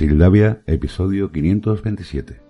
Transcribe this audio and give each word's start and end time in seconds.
Sildavia, 0.00 0.62
episodio 0.64 1.30
527. 1.30 2.40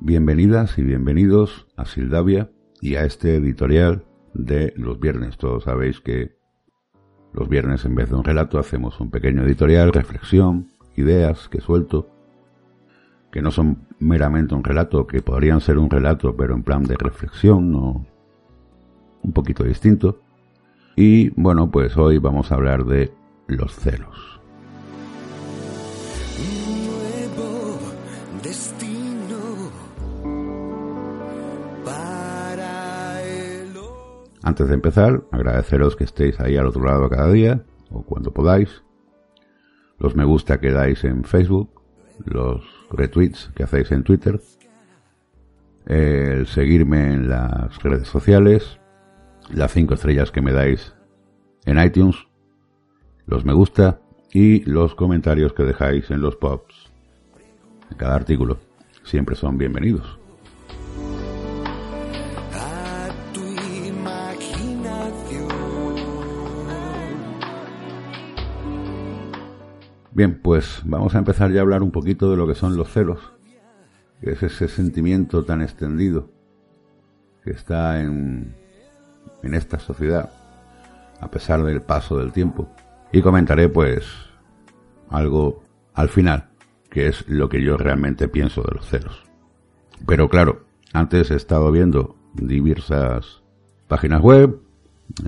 Bienvenidas 0.00 0.78
y 0.78 0.82
bienvenidos 0.82 1.66
a 1.76 1.84
Sildavia 1.84 2.50
y 2.80 2.94
a 2.94 3.04
este 3.04 3.36
editorial 3.36 4.06
de 4.32 4.72
los 4.78 4.98
viernes. 4.98 5.36
Todos 5.36 5.64
sabéis 5.64 6.00
que 6.00 6.38
los 7.34 7.50
viernes 7.50 7.84
en 7.84 7.96
vez 7.96 8.08
de 8.08 8.16
un 8.16 8.24
relato 8.24 8.58
hacemos 8.58 8.98
un 8.98 9.10
pequeño 9.10 9.42
editorial, 9.42 9.92
reflexión, 9.92 10.68
ideas 10.96 11.50
que 11.50 11.60
suelto, 11.60 12.08
que 13.30 13.42
no 13.42 13.50
son 13.50 13.86
meramente 13.98 14.54
un 14.54 14.64
relato, 14.64 15.06
que 15.06 15.20
podrían 15.20 15.60
ser 15.60 15.76
un 15.76 15.90
relato 15.90 16.34
pero 16.34 16.54
en 16.54 16.62
plan 16.62 16.84
de 16.84 16.96
reflexión, 16.96 17.74
un 17.74 19.32
poquito 19.34 19.64
distinto. 19.64 20.22
Y 20.96 21.28
bueno, 21.38 21.70
pues 21.70 21.94
hoy 21.98 22.16
vamos 22.16 22.50
a 22.50 22.54
hablar 22.54 22.86
de 22.86 23.12
los 23.46 23.74
celos. 23.74 24.40
nuevo 26.86 27.78
destino 28.42 29.70
para 31.84 33.22
el 33.22 33.74
Antes 34.42 34.68
de 34.68 34.74
empezar, 34.74 35.22
agradeceros 35.30 35.96
que 35.96 36.04
estéis 36.04 36.40
ahí 36.40 36.56
al 36.56 36.66
otro 36.66 36.84
lado 36.84 37.08
cada 37.08 37.30
día, 37.30 37.64
o 37.90 38.02
cuando 38.02 38.32
podáis, 38.32 38.82
los 39.98 40.16
me 40.16 40.24
gusta 40.24 40.58
que 40.60 40.70
dais 40.70 41.04
en 41.04 41.24
Facebook, 41.24 41.82
los 42.24 42.62
retweets 42.90 43.50
que 43.54 43.64
hacéis 43.64 43.92
en 43.92 44.04
Twitter, 44.04 44.40
el 45.86 46.46
seguirme 46.46 47.12
en 47.12 47.28
las 47.28 47.82
redes 47.82 48.08
sociales, 48.08 48.80
las 49.50 49.72
cinco 49.72 49.94
estrellas 49.94 50.30
que 50.30 50.40
me 50.40 50.52
dais 50.52 50.94
en 51.66 51.78
iTunes, 51.78 52.16
los 53.26 53.44
me 53.44 53.52
gusta 53.52 54.00
y 54.32 54.64
los 54.64 54.94
comentarios 54.94 55.52
que 55.52 55.62
dejáis 55.62 56.10
en 56.10 56.20
los 56.20 56.36
pops. 56.36 56.90
En 57.90 57.96
cada 57.96 58.14
artículo 58.14 58.58
siempre 59.04 59.36
son 59.36 59.58
bienvenidos. 59.58 60.18
Bien, 70.12 70.40
pues 70.40 70.80
vamos 70.84 71.14
a 71.16 71.18
empezar 71.18 71.50
ya 71.50 71.58
a 71.58 71.62
hablar 71.62 71.82
un 71.82 71.90
poquito 71.90 72.30
de 72.30 72.36
lo 72.36 72.46
que 72.46 72.54
son 72.54 72.76
los 72.76 72.88
celos, 72.88 73.32
que 74.20 74.30
es 74.30 74.42
ese 74.44 74.68
sentimiento 74.68 75.44
tan 75.44 75.60
extendido 75.60 76.30
que 77.42 77.50
está 77.50 78.00
en, 78.00 78.54
en 79.42 79.54
esta 79.54 79.80
sociedad 79.80 80.30
a 81.20 81.30
pesar 81.30 81.64
del 81.64 81.82
paso 81.82 82.18
del 82.18 82.32
tiempo. 82.32 82.68
Y 83.14 83.22
comentaré 83.22 83.68
pues 83.68 84.04
algo 85.08 85.62
al 85.94 86.08
final, 86.08 86.48
que 86.90 87.06
es 87.06 87.24
lo 87.28 87.48
que 87.48 87.62
yo 87.62 87.76
realmente 87.76 88.26
pienso 88.26 88.62
de 88.62 88.74
los 88.74 88.86
celos. 88.88 89.22
Pero 90.04 90.28
claro, 90.28 90.64
antes 90.92 91.30
he 91.30 91.36
estado 91.36 91.70
viendo 91.70 92.16
diversas 92.34 93.44
páginas 93.86 94.20
web 94.20 94.58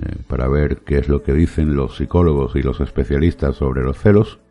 eh, 0.01 0.17
para 0.27 0.49
ver 0.49 0.79
qué 0.79 0.97
es 0.97 1.07
lo 1.07 1.23
que 1.23 1.31
dicen 1.31 1.77
los 1.77 1.95
psicólogos 1.95 2.57
y 2.57 2.61
los 2.61 2.81
especialistas 2.81 3.55
sobre 3.55 3.83
los 3.83 3.97
celos. 3.97 4.41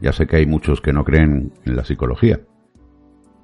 Ya 0.00 0.14
sé 0.14 0.26
que 0.26 0.36
hay 0.36 0.46
muchos 0.46 0.80
que 0.80 0.94
no 0.94 1.04
creen 1.04 1.52
en 1.66 1.76
la 1.76 1.84
psicología, 1.84 2.40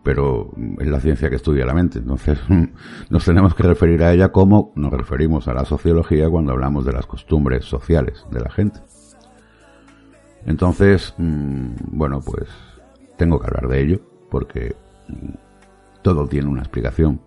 pero 0.03 0.51
es 0.79 0.89
la 0.89 1.01
ciencia 1.01 1.29
que 1.29 1.37
estudia 1.37 1.67
la 1.67 1.75
mente. 1.75 1.99
Entonces 1.99 2.39
nos 3.11 3.23
tenemos 3.23 3.55
que 3.55 3.65
referir 3.65 4.03
a 4.03 4.15
ella 4.15 4.33
como 4.33 4.73
nos 4.77 4.95
referimos 4.95 5.47
a 5.47 5.53
la 5.53 5.67
sociología 5.67 6.31
cuando 6.31 6.53
hablamos 6.53 6.87
de 6.87 6.93
las 6.95 7.05
costumbres 7.05 7.67
sociales 7.67 8.25
de 8.31 8.41
la 8.41 8.49
gente. 8.51 8.81
Entonces, 10.47 11.15
mm, 11.19 11.75
bueno, 11.93 12.21
pues 12.21 12.49
tengo 13.17 13.39
que 13.39 13.47
hablar 13.47 13.69
de 13.69 13.83
ello 13.83 14.01
porque 14.31 14.75
mm, 15.09 15.35
todo 16.03 16.27
tiene 16.27 16.49
una 16.49 16.63
explicación 16.63 17.21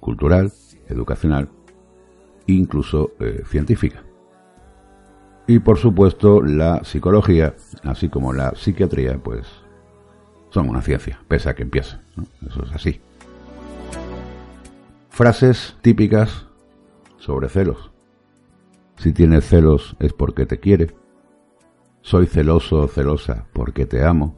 cultural, 0.00 0.52
educacional, 0.88 1.48
incluso 2.46 3.12
eh, 3.20 3.42
científica. 3.46 4.02
Y 5.46 5.58
por 5.58 5.78
supuesto 5.78 6.42
la 6.42 6.82
psicología, 6.84 7.54
así 7.82 8.08
como 8.08 8.32
la 8.32 8.54
psiquiatría, 8.54 9.18
pues 9.18 9.46
son 10.50 10.68
una 10.68 10.80
ciencia, 10.80 11.20
pese 11.28 11.50
a 11.50 11.54
que 11.54 11.62
empiece. 11.62 11.96
¿no? 12.16 12.26
Eso 12.48 12.64
es 12.64 12.72
así. 12.72 13.00
Frases 15.10 15.76
típicas 15.82 16.46
sobre 17.18 17.48
celos. 17.48 17.90
Si 18.96 19.12
tienes 19.12 19.46
celos 19.46 19.96
es 20.00 20.12
porque 20.12 20.46
te 20.46 20.60
quiere. 20.60 20.94
Soy 22.04 22.26
celoso 22.26 22.82
o 22.82 22.86
celosa 22.86 23.46
porque 23.54 23.86
te 23.86 24.04
amo. 24.04 24.34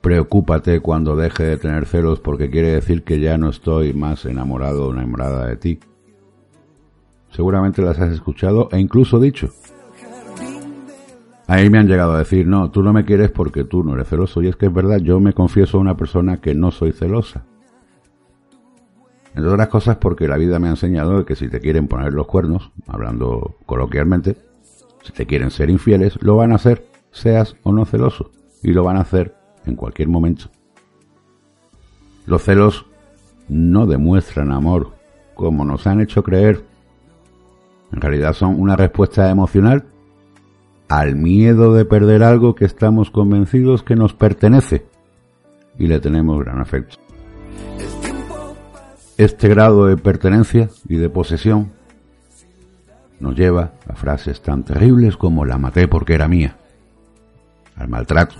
Preocúpate 0.00 0.80
cuando 0.80 1.16
deje 1.16 1.44
de 1.44 1.56
tener 1.58 1.84
celos 1.84 2.18
porque 2.18 2.48
quiere 2.48 2.70
decir 2.70 3.04
que 3.04 3.20
ya 3.20 3.36
no 3.36 3.50
estoy 3.50 3.92
más 3.92 4.24
enamorado 4.24 4.86
o 4.86 4.92
enamorada 4.94 5.46
de 5.46 5.56
ti. 5.56 5.80
Seguramente 7.30 7.82
las 7.82 8.00
has 8.00 8.10
escuchado 8.10 8.70
e 8.72 8.80
incluso 8.80 9.20
dicho. 9.20 9.50
Ahí 11.46 11.68
me 11.68 11.76
han 11.76 11.88
llegado 11.88 12.14
a 12.14 12.18
decir, 12.20 12.46
no, 12.46 12.70
tú 12.70 12.82
no 12.82 12.94
me 12.94 13.04
quieres 13.04 13.30
porque 13.30 13.64
tú 13.64 13.84
no 13.84 13.92
eres 13.96 14.08
celoso. 14.08 14.40
Y 14.40 14.48
es 14.48 14.56
que 14.56 14.64
es 14.64 14.72
verdad, 14.72 14.96
yo 14.96 15.20
me 15.20 15.34
confieso 15.34 15.76
a 15.76 15.82
una 15.82 15.94
persona 15.94 16.40
que 16.40 16.54
no 16.54 16.70
soy 16.70 16.92
celosa. 16.92 17.44
Entre 19.34 19.50
otras 19.50 19.68
cosas 19.68 19.98
porque 19.98 20.26
la 20.26 20.38
vida 20.38 20.58
me 20.58 20.68
ha 20.68 20.70
enseñado 20.70 21.26
que 21.26 21.36
si 21.36 21.48
te 21.48 21.60
quieren 21.60 21.86
poner 21.86 22.14
los 22.14 22.26
cuernos, 22.26 22.72
hablando 22.86 23.56
coloquialmente, 23.66 24.38
si 25.04 25.12
te 25.12 25.26
quieren 25.26 25.50
ser 25.50 25.68
infieles, 25.68 26.18
lo 26.22 26.36
van 26.36 26.52
a 26.52 26.54
hacer, 26.54 26.86
seas 27.12 27.56
o 27.62 27.72
no 27.72 27.84
celoso. 27.84 28.30
Y 28.62 28.72
lo 28.72 28.82
van 28.82 28.96
a 28.96 29.02
hacer 29.02 29.36
en 29.66 29.76
cualquier 29.76 30.08
momento. 30.08 30.46
Los 32.24 32.42
celos 32.42 32.86
no 33.48 33.84
demuestran 33.86 34.50
amor, 34.50 34.94
como 35.34 35.66
nos 35.66 35.86
han 35.86 36.00
hecho 36.00 36.22
creer. 36.22 36.64
En 37.92 38.00
realidad 38.00 38.32
son 38.32 38.58
una 38.58 38.76
respuesta 38.76 39.30
emocional 39.30 39.84
al 40.88 41.16
miedo 41.16 41.74
de 41.74 41.84
perder 41.84 42.22
algo 42.22 42.54
que 42.54 42.64
estamos 42.64 43.10
convencidos 43.10 43.82
que 43.82 43.96
nos 43.96 44.14
pertenece 44.14 44.86
y 45.78 45.86
le 45.86 46.00
tenemos 46.00 46.42
gran 46.42 46.60
afecto. 46.60 46.96
Este 49.18 49.48
grado 49.48 49.86
de 49.86 49.98
pertenencia 49.98 50.70
y 50.88 50.96
de 50.96 51.10
posesión 51.10 51.72
nos 53.24 53.34
lleva 53.34 53.72
a 53.88 53.94
frases 53.94 54.42
tan 54.42 54.64
terribles 54.64 55.16
como 55.16 55.46
la 55.46 55.56
maté 55.56 55.88
porque 55.88 56.12
era 56.12 56.28
mía, 56.28 56.58
al 57.74 57.88
maltrato, 57.88 58.34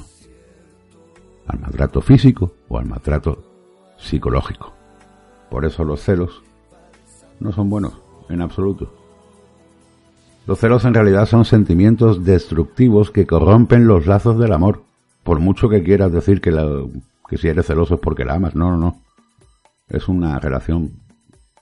al 1.46 1.58
maltrato 1.58 2.02
físico 2.02 2.52
o 2.68 2.78
al 2.78 2.84
maltrato 2.84 3.42
psicológico. 3.96 4.74
Por 5.50 5.64
eso 5.64 5.84
los 5.84 6.02
celos 6.02 6.42
no 7.40 7.50
son 7.50 7.70
buenos 7.70 7.94
en 8.28 8.42
absoluto. 8.42 8.92
Los 10.46 10.58
celos 10.58 10.84
en 10.84 10.92
realidad 10.92 11.24
son 11.24 11.46
sentimientos 11.46 12.22
destructivos 12.22 13.10
que 13.10 13.26
corrompen 13.26 13.86
los 13.86 14.06
lazos 14.06 14.38
del 14.38 14.52
amor. 14.52 14.82
Por 15.22 15.40
mucho 15.40 15.70
que 15.70 15.82
quieras 15.82 16.12
decir 16.12 16.42
que, 16.42 16.52
si 17.38 17.48
eres 17.48 17.64
celoso 17.64 17.94
es 17.94 18.00
porque 18.00 18.26
la 18.26 18.34
amas. 18.34 18.54
No, 18.54 18.70
no, 18.70 18.76
no. 18.76 19.00
Es 19.88 20.08
una 20.08 20.38
relación, 20.38 20.92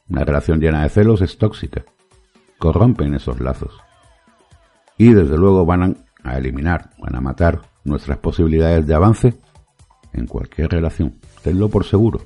una 0.08 0.24
relación 0.24 0.58
llena 0.58 0.82
de 0.82 0.88
celos 0.88 1.22
es 1.22 1.38
tóxica. 1.38 1.84
Corrompen 2.62 3.12
esos 3.14 3.40
lazos. 3.40 3.74
Y 4.96 5.12
desde 5.12 5.36
luego 5.36 5.66
van 5.66 5.96
a 6.22 6.38
eliminar, 6.38 6.90
van 6.96 7.16
a 7.16 7.20
matar 7.20 7.62
nuestras 7.82 8.18
posibilidades 8.18 8.86
de 8.86 8.94
avance 8.94 9.34
en 10.12 10.28
cualquier 10.28 10.70
relación. 10.70 11.16
Tenlo 11.42 11.68
por 11.70 11.84
seguro. 11.84 12.20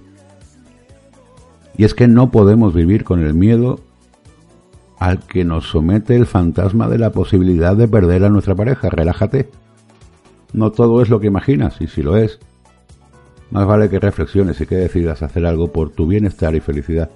Y 1.78 1.84
es 1.84 1.94
que 1.94 2.06
no 2.06 2.30
podemos 2.30 2.74
vivir 2.74 3.02
con 3.02 3.20
el 3.20 3.32
miedo 3.32 3.80
al 4.98 5.20
que 5.20 5.42
nos 5.46 5.70
somete 5.70 6.14
el 6.14 6.26
fantasma 6.26 6.86
de 6.90 6.98
la 6.98 7.12
posibilidad 7.12 7.74
de 7.74 7.88
perder 7.88 8.22
a 8.22 8.28
nuestra 8.28 8.54
pareja. 8.54 8.90
Relájate. 8.90 9.48
No 10.52 10.70
todo 10.70 11.00
es 11.00 11.08
lo 11.08 11.18
que 11.18 11.28
imaginas, 11.28 11.80
y 11.80 11.86
si 11.86 12.02
lo 12.02 12.14
es, 12.18 12.40
más 13.50 13.66
vale 13.66 13.88
que 13.88 14.00
reflexiones 14.00 14.60
y 14.60 14.66
que 14.66 14.76
decidas 14.76 15.22
hacer 15.22 15.46
algo 15.46 15.72
por 15.72 15.92
tu 15.92 16.06
bienestar 16.06 16.54
y 16.54 16.60
felicidad. 16.60 17.08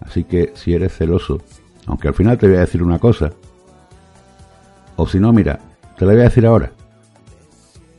Así 0.00 0.24
que 0.24 0.50
si 0.56 0.74
eres 0.74 0.92
celoso, 0.92 1.40
aunque 1.86 2.08
al 2.08 2.14
final 2.14 2.36
te 2.36 2.46
voy 2.46 2.56
a 2.56 2.60
decir 2.60 2.82
una 2.82 2.98
cosa, 2.98 3.32
o 4.96 5.06
si 5.06 5.20
no, 5.20 5.32
mira, 5.32 5.60
te 5.96 6.04
la 6.04 6.12
voy 6.12 6.20
a 6.20 6.24
decir 6.24 6.46
ahora. 6.46 6.72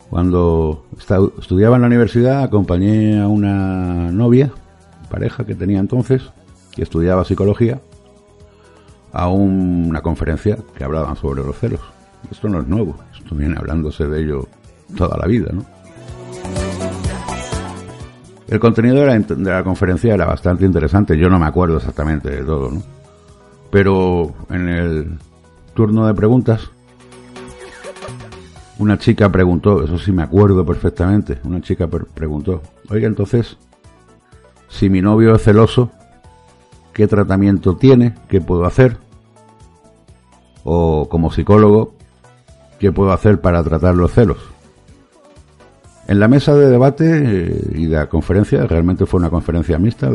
Cuando 0.10 0.86
estudiaba 1.40 1.76
en 1.76 1.82
la 1.82 1.88
universidad, 1.88 2.44
acompañé 2.44 3.20
a 3.20 3.28
una 3.28 4.12
novia, 4.12 4.52
pareja 5.10 5.46
que 5.46 5.56
tenía 5.56 5.80
entonces, 5.80 6.24
que 6.72 6.84
estudiaba 6.84 7.26
psicología, 7.26 7.82
a 9.12 9.30
una 9.30 10.02
conferencia 10.02 10.58
que 10.76 10.84
hablaban 10.84 11.16
sobre 11.16 11.44
los 11.44 11.58
celos. 11.58 11.82
Esto 12.32 12.50
no 12.50 12.60
es 12.60 12.68
nuevo, 12.68 12.96
esto 13.18 13.36
viene 13.36 13.56
hablándose 13.58 14.08
de 14.08 14.22
ello 14.22 14.48
toda 14.96 15.18
la 15.18 15.28
vida, 15.28 15.52
¿no? 15.52 15.66
El 18.48 18.60
contenido 18.62 18.96
de 18.96 19.06
la, 19.06 19.20
de 19.20 19.52
la, 19.52 19.64
conferencia 19.64 20.14
era 20.14 20.26
bastante 20.26 20.64
interesante, 20.66 21.18
yo 21.18 21.30
no 21.30 21.38
me 21.38 21.48
acuerdo 21.48 21.78
exactamente 21.78 22.30
de 22.30 22.44
todo, 22.44 22.72
¿no? 22.72 22.97
Pero 23.78 24.34
en 24.50 24.70
el 24.70 25.20
turno 25.76 26.08
de 26.08 26.16
preguntas 26.16 26.72
una 28.80 28.98
chica 28.98 29.32
preguntó, 29.32 29.84
eso 29.84 30.00
sí 30.00 30.12
me 30.12 30.24
acuerdo 30.24 30.66
perfectamente, 30.66 31.38
una 31.44 31.62
chica 31.62 31.88
preguntó, 31.88 32.64
oiga, 32.90 33.06
entonces, 33.08 33.56
si 34.68 34.90
mi 34.90 35.00
novio 35.00 35.36
es 35.36 35.44
celoso, 35.44 35.92
¿qué 36.92 37.06
tratamiento 37.06 37.76
tiene? 37.76 38.16
¿Qué 38.28 38.42
puedo 38.42 38.66
hacer? 38.66 38.98
O 40.64 41.08
como 41.08 41.32
psicólogo, 41.32 41.94
¿qué 42.80 42.92
puedo 42.92 43.12
hacer 43.12 43.42
para 43.42 43.64
tratar 43.64 43.94
los 43.94 44.12
celos? 44.12 44.40
En 46.08 46.20
la 46.20 46.28
mesa 46.28 46.56
de 46.56 46.68
debate 46.72 47.06
eh, 47.06 47.62
y 47.76 47.86
de 47.86 47.96
la 47.96 48.10
conferencia, 48.10 48.66
realmente 48.66 49.06
fue 49.06 49.20
una 49.20 49.30
conferencia 49.30 49.78
mixta 49.78 50.10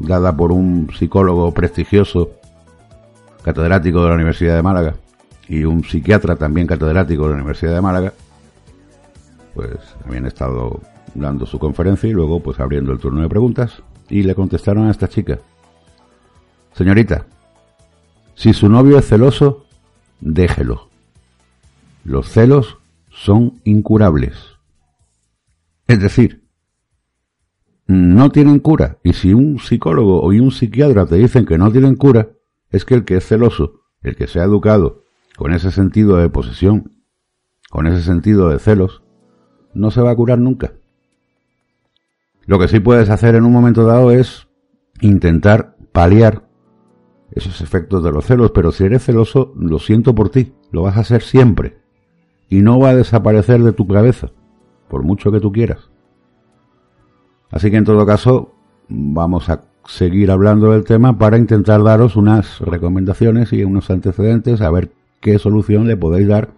dada 0.00 0.36
por 0.36 0.52
un 0.52 0.90
psicólogo 0.96 1.52
prestigioso, 1.52 2.30
catedrático 3.42 4.02
de 4.02 4.08
la 4.08 4.14
Universidad 4.14 4.56
de 4.56 4.62
Málaga, 4.62 4.94
y 5.48 5.64
un 5.64 5.84
psiquiatra 5.84 6.36
también 6.36 6.66
catedrático 6.66 7.24
de 7.24 7.28
la 7.30 7.34
Universidad 7.36 7.74
de 7.74 7.80
Málaga, 7.80 8.12
pues 9.54 9.78
habían 10.06 10.26
estado 10.26 10.80
dando 11.14 11.44
su 11.44 11.58
conferencia 11.58 12.08
y 12.08 12.12
luego 12.12 12.40
pues 12.40 12.60
abriendo 12.60 12.92
el 12.92 12.98
turno 12.98 13.20
de 13.20 13.28
preguntas 13.28 13.82
y 14.08 14.22
le 14.22 14.34
contestaron 14.34 14.86
a 14.86 14.90
esta 14.90 15.08
chica, 15.08 15.38
señorita, 16.74 17.26
si 18.34 18.52
su 18.52 18.68
novio 18.68 18.98
es 18.98 19.06
celoso, 19.06 19.66
déjelo. 20.20 20.88
Los 22.04 22.28
celos 22.30 22.78
son 23.10 23.60
incurables. 23.64 24.36
Es 25.86 26.00
decir, 26.00 26.39
no 27.90 28.30
tienen 28.30 28.60
cura. 28.60 28.98
Y 29.02 29.14
si 29.14 29.34
un 29.34 29.58
psicólogo 29.58 30.20
o 30.20 30.28
un 30.28 30.52
psiquiatra 30.52 31.06
te 31.06 31.16
dicen 31.16 31.44
que 31.44 31.58
no 31.58 31.72
tienen 31.72 31.96
cura, 31.96 32.30
es 32.70 32.84
que 32.84 32.94
el 32.94 33.04
que 33.04 33.16
es 33.16 33.26
celoso, 33.26 33.80
el 34.02 34.14
que 34.14 34.28
se 34.28 34.38
ha 34.38 34.44
educado 34.44 35.02
con 35.36 35.52
ese 35.52 35.72
sentido 35.72 36.16
de 36.16 36.28
posesión, 36.28 36.92
con 37.68 37.88
ese 37.88 38.02
sentido 38.02 38.48
de 38.48 38.60
celos, 38.60 39.02
no 39.74 39.90
se 39.90 40.00
va 40.02 40.12
a 40.12 40.14
curar 40.14 40.38
nunca. 40.38 40.74
Lo 42.46 42.60
que 42.60 42.68
sí 42.68 42.78
puedes 42.78 43.10
hacer 43.10 43.34
en 43.34 43.44
un 43.44 43.52
momento 43.52 43.84
dado 43.84 44.12
es 44.12 44.46
intentar 45.00 45.76
paliar 45.92 46.48
esos 47.32 47.60
efectos 47.60 48.04
de 48.04 48.12
los 48.12 48.24
celos, 48.24 48.52
pero 48.52 48.70
si 48.70 48.84
eres 48.84 49.04
celoso, 49.04 49.52
lo 49.56 49.80
siento 49.80 50.14
por 50.14 50.30
ti, 50.30 50.52
lo 50.70 50.82
vas 50.82 50.96
a 50.96 51.00
hacer 51.00 51.22
siempre 51.22 51.78
y 52.48 52.62
no 52.62 52.78
va 52.78 52.90
a 52.90 52.96
desaparecer 52.96 53.62
de 53.62 53.72
tu 53.72 53.88
cabeza, 53.88 54.30
por 54.88 55.02
mucho 55.02 55.32
que 55.32 55.40
tú 55.40 55.50
quieras. 55.50 55.90
Así 57.50 57.70
que 57.70 57.76
en 57.76 57.84
todo 57.84 58.06
caso, 58.06 58.52
vamos 58.88 59.48
a 59.48 59.62
seguir 59.86 60.30
hablando 60.30 60.72
del 60.72 60.84
tema 60.84 61.18
para 61.18 61.36
intentar 61.36 61.82
daros 61.82 62.16
unas 62.16 62.60
recomendaciones 62.60 63.52
y 63.52 63.64
unos 63.64 63.90
antecedentes 63.90 64.60
a 64.60 64.70
ver 64.70 64.90
qué 65.20 65.38
solución 65.38 65.86
le 65.86 65.96
podéis 65.96 66.28
dar, 66.28 66.50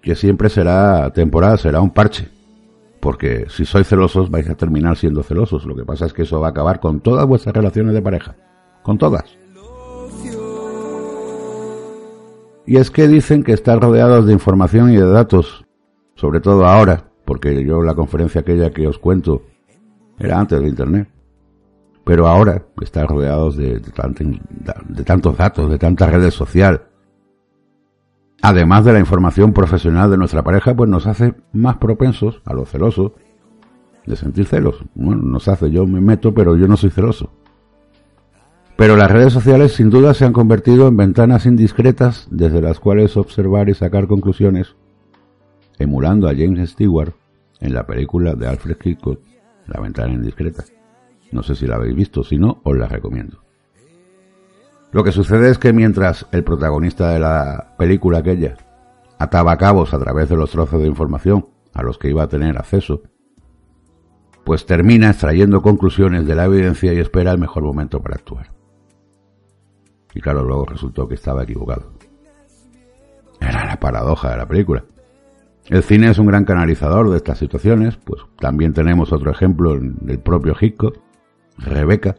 que 0.00 0.14
siempre 0.14 0.48
será 0.48 1.12
temporal, 1.12 1.58
será 1.58 1.80
un 1.80 1.90
parche. 1.90 2.28
Porque 3.00 3.46
si 3.48 3.64
sois 3.64 3.88
celosos 3.88 4.30
vais 4.30 4.48
a 4.48 4.54
terminar 4.54 4.96
siendo 4.96 5.24
celosos. 5.24 5.66
Lo 5.66 5.74
que 5.74 5.84
pasa 5.84 6.06
es 6.06 6.12
que 6.12 6.22
eso 6.22 6.40
va 6.40 6.48
a 6.48 6.50
acabar 6.50 6.78
con 6.78 7.00
todas 7.00 7.26
vuestras 7.26 7.54
relaciones 7.54 7.94
de 7.94 8.02
pareja. 8.02 8.36
Con 8.82 8.96
todas. 8.96 9.24
Y 12.64 12.76
es 12.76 12.92
que 12.92 13.08
dicen 13.08 13.42
que 13.42 13.52
están 13.52 13.80
rodeados 13.80 14.26
de 14.26 14.32
información 14.32 14.92
y 14.92 14.96
de 14.96 15.10
datos, 15.10 15.64
sobre 16.14 16.40
todo 16.40 16.64
ahora, 16.64 17.06
porque 17.24 17.64
yo 17.64 17.82
la 17.82 17.96
conferencia 17.96 18.42
aquella 18.42 18.70
que 18.70 18.86
os 18.86 18.98
cuento 18.98 19.42
era 20.22 20.38
antes 20.38 20.60
de 20.60 20.68
Internet. 20.68 21.08
Pero 22.04 22.26
ahora 22.26 22.64
están 22.80 23.06
rodeados 23.08 23.56
de, 23.56 23.78
de, 23.78 25.04
tantos 25.04 25.36
datos, 25.36 25.70
de 25.70 25.78
tantas 25.78 26.10
redes 26.10 26.34
sociales. 26.34 26.80
Además 28.40 28.84
de 28.84 28.92
la 28.92 28.98
información 28.98 29.52
profesional 29.52 30.10
de 30.10 30.16
nuestra 30.16 30.42
pareja, 30.42 30.74
pues 30.74 30.90
nos 30.90 31.06
hace 31.06 31.34
más 31.52 31.76
propensos 31.76 32.42
a 32.44 32.54
los 32.54 32.68
celosos 32.68 33.12
de 34.04 34.16
sentir 34.16 34.46
celos. 34.46 34.84
Bueno, 34.94 35.22
nos 35.22 35.46
hace, 35.46 35.70
yo 35.70 35.86
me 35.86 36.00
meto, 36.00 36.34
pero 36.34 36.56
yo 36.56 36.66
no 36.66 36.76
soy 36.76 36.90
celoso. 36.90 37.30
Pero 38.76 38.96
las 38.96 39.12
redes 39.12 39.32
sociales 39.32 39.74
sin 39.74 39.90
duda 39.90 40.12
se 40.12 40.24
han 40.24 40.32
convertido 40.32 40.88
en 40.88 40.96
ventanas 40.96 41.46
indiscretas 41.46 42.26
desde 42.32 42.60
las 42.60 42.80
cuales 42.80 43.16
observar 43.16 43.68
y 43.68 43.74
sacar 43.74 44.08
conclusiones, 44.08 44.74
emulando 45.78 46.28
a 46.28 46.34
James 46.34 46.70
Stewart 46.70 47.12
en 47.60 47.74
la 47.74 47.86
película 47.86 48.34
de 48.34 48.48
Alfred 48.48 48.76
Hitchcock, 48.82 49.20
La 49.72 49.80
ventana 49.80 50.12
indiscreta. 50.12 50.64
No 51.32 51.42
sé 51.42 51.54
si 51.54 51.66
la 51.66 51.76
habéis 51.76 51.96
visto, 51.96 52.22
si 52.22 52.36
no, 52.36 52.60
os 52.62 52.76
la 52.76 52.86
recomiendo. 52.86 53.42
Lo 54.92 55.02
que 55.02 55.12
sucede 55.12 55.48
es 55.48 55.58
que 55.58 55.72
mientras 55.72 56.26
el 56.32 56.44
protagonista 56.44 57.10
de 57.10 57.20
la 57.20 57.74
película 57.78 58.18
aquella 58.18 58.56
ataba 59.18 59.56
cabos 59.56 59.94
a 59.94 59.98
través 59.98 60.28
de 60.28 60.36
los 60.36 60.50
trozos 60.50 60.82
de 60.82 60.88
información 60.88 61.46
a 61.72 61.82
los 61.82 61.96
que 61.96 62.10
iba 62.10 62.22
a 62.22 62.28
tener 62.28 62.58
acceso, 62.58 63.00
pues 64.44 64.66
termina 64.66 65.10
extrayendo 65.10 65.62
conclusiones 65.62 66.26
de 66.26 66.34
la 66.34 66.44
evidencia 66.44 66.92
y 66.92 66.98
espera 66.98 67.32
el 67.32 67.38
mejor 67.38 67.62
momento 67.62 68.02
para 68.02 68.16
actuar. 68.16 68.48
Y 70.14 70.20
claro, 70.20 70.42
luego 70.42 70.66
resultó 70.66 71.08
que 71.08 71.14
estaba 71.14 71.44
equivocado. 71.44 71.92
Era 73.40 73.64
la 73.64 73.80
paradoja 73.80 74.32
de 74.32 74.36
la 74.36 74.46
película. 74.46 74.84
El 75.68 75.82
cine 75.82 76.10
es 76.10 76.18
un 76.18 76.26
gran 76.26 76.44
canalizador 76.44 77.10
de 77.10 77.16
estas 77.16 77.38
situaciones, 77.38 77.96
pues 77.96 78.22
también 78.38 78.72
tenemos 78.72 79.12
otro 79.12 79.30
ejemplo 79.30 79.78
del 79.78 80.18
propio 80.18 80.54
Hitchcock, 80.60 80.98
Rebeca, 81.56 82.16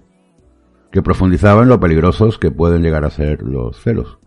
que 0.92 1.02
profundizaba 1.02 1.64
en 1.64 1.70
lo 1.70 1.80
peligrosos 1.80 2.38
que 2.38 2.52
pueden 2.52 2.84
llegar 2.84 3.04
a 3.04 3.10
ser 3.10 3.42
los 3.42 3.82
celos. 3.82 4.20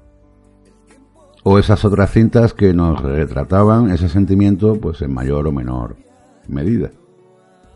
O 1.44 1.58
esas 1.58 1.84
otras 1.84 2.10
cintas 2.10 2.52
que 2.52 2.74
nos 2.74 3.00
retrataban 3.00 3.90
ese 3.90 4.08
sentimiento 4.08 4.78
pues 4.80 5.00
en 5.00 5.14
mayor 5.14 5.46
o 5.46 5.52
menor 5.52 5.96
medida. 6.48 6.90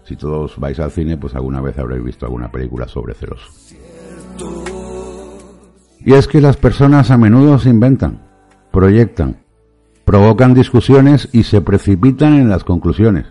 Si 0.03 0.17
todos 0.17 0.59
vais 0.59 0.79
al 0.81 0.91
cine, 0.91 1.17
pues 1.17 1.35
alguna 1.35 1.61
vez 1.61 1.79
habréis 1.79 2.03
visto 2.03 2.27
alguna 2.27 2.51
película 2.51 2.89
sobre 2.89 3.15
celos. 3.15 3.77
Y 6.01 6.15
es 6.15 6.27
que 6.27 6.41
las 6.41 6.57
personas 6.57 7.11
a 7.11 7.19
menudo 7.19 7.59
se 7.59 7.69
inventan, 7.69 8.21
proyectan, 8.73 9.40
provocan 10.11 10.55
discusiones 10.55 11.29
y 11.31 11.45
se 11.45 11.61
precipitan 11.61 12.35
en 12.35 12.49
las 12.49 12.65
conclusiones. 12.65 13.27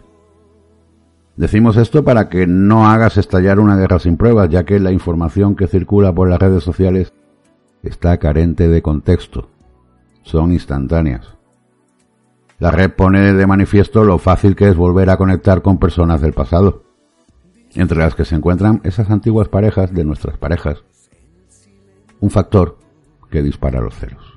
Decimos 1.36 1.76
esto 1.76 2.06
para 2.06 2.30
que 2.30 2.48
no 2.48 2.88
hagas 2.88 3.18
estallar 3.18 3.60
una 3.60 3.76
guerra 3.76 4.00
sin 4.00 4.16
pruebas, 4.16 4.50
ya 4.50 4.64
que 4.64 4.80
la 4.80 4.94
información 4.94 5.58
que 5.58 5.68
circula 5.68 6.16
por 6.16 6.30
las 6.30 6.40
redes 6.40 6.64
sociales 6.64 7.12
está 7.84 8.18
carente 8.18 8.70
de 8.70 8.82
contexto. 8.82 9.50
Son 10.24 10.54
instantáneas. 10.54 11.36
La 12.60 12.72
red 12.72 12.92
pone 12.92 13.34
de 13.34 13.46
manifiesto 13.46 14.06
lo 14.06 14.18
fácil 14.18 14.56
que 14.56 14.70
es 14.70 14.78
volver 14.78 15.10
a 15.10 15.18
conectar 15.18 15.62
con 15.62 15.80
personas 15.80 16.22
del 16.22 16.32
pasado, 16.32 16.84
entre 17.74 17.98
las 17.98 18.16
que 18.16 18.24
se 18.24 18.36
encuentran 18.36 18.80
esas 18.86 19.10
antiguas 19.10 19.50
parejas 19.50 19.94
de 19.94 20.06
nuestras 20.06 20.38
parejas, 20.38 20.82
un 22.22 22.30
factor 22.30 22.78
que 23.30 23.42
dispara 23.42 23.82
los 23.82 23.96
celos. 23.96 24.29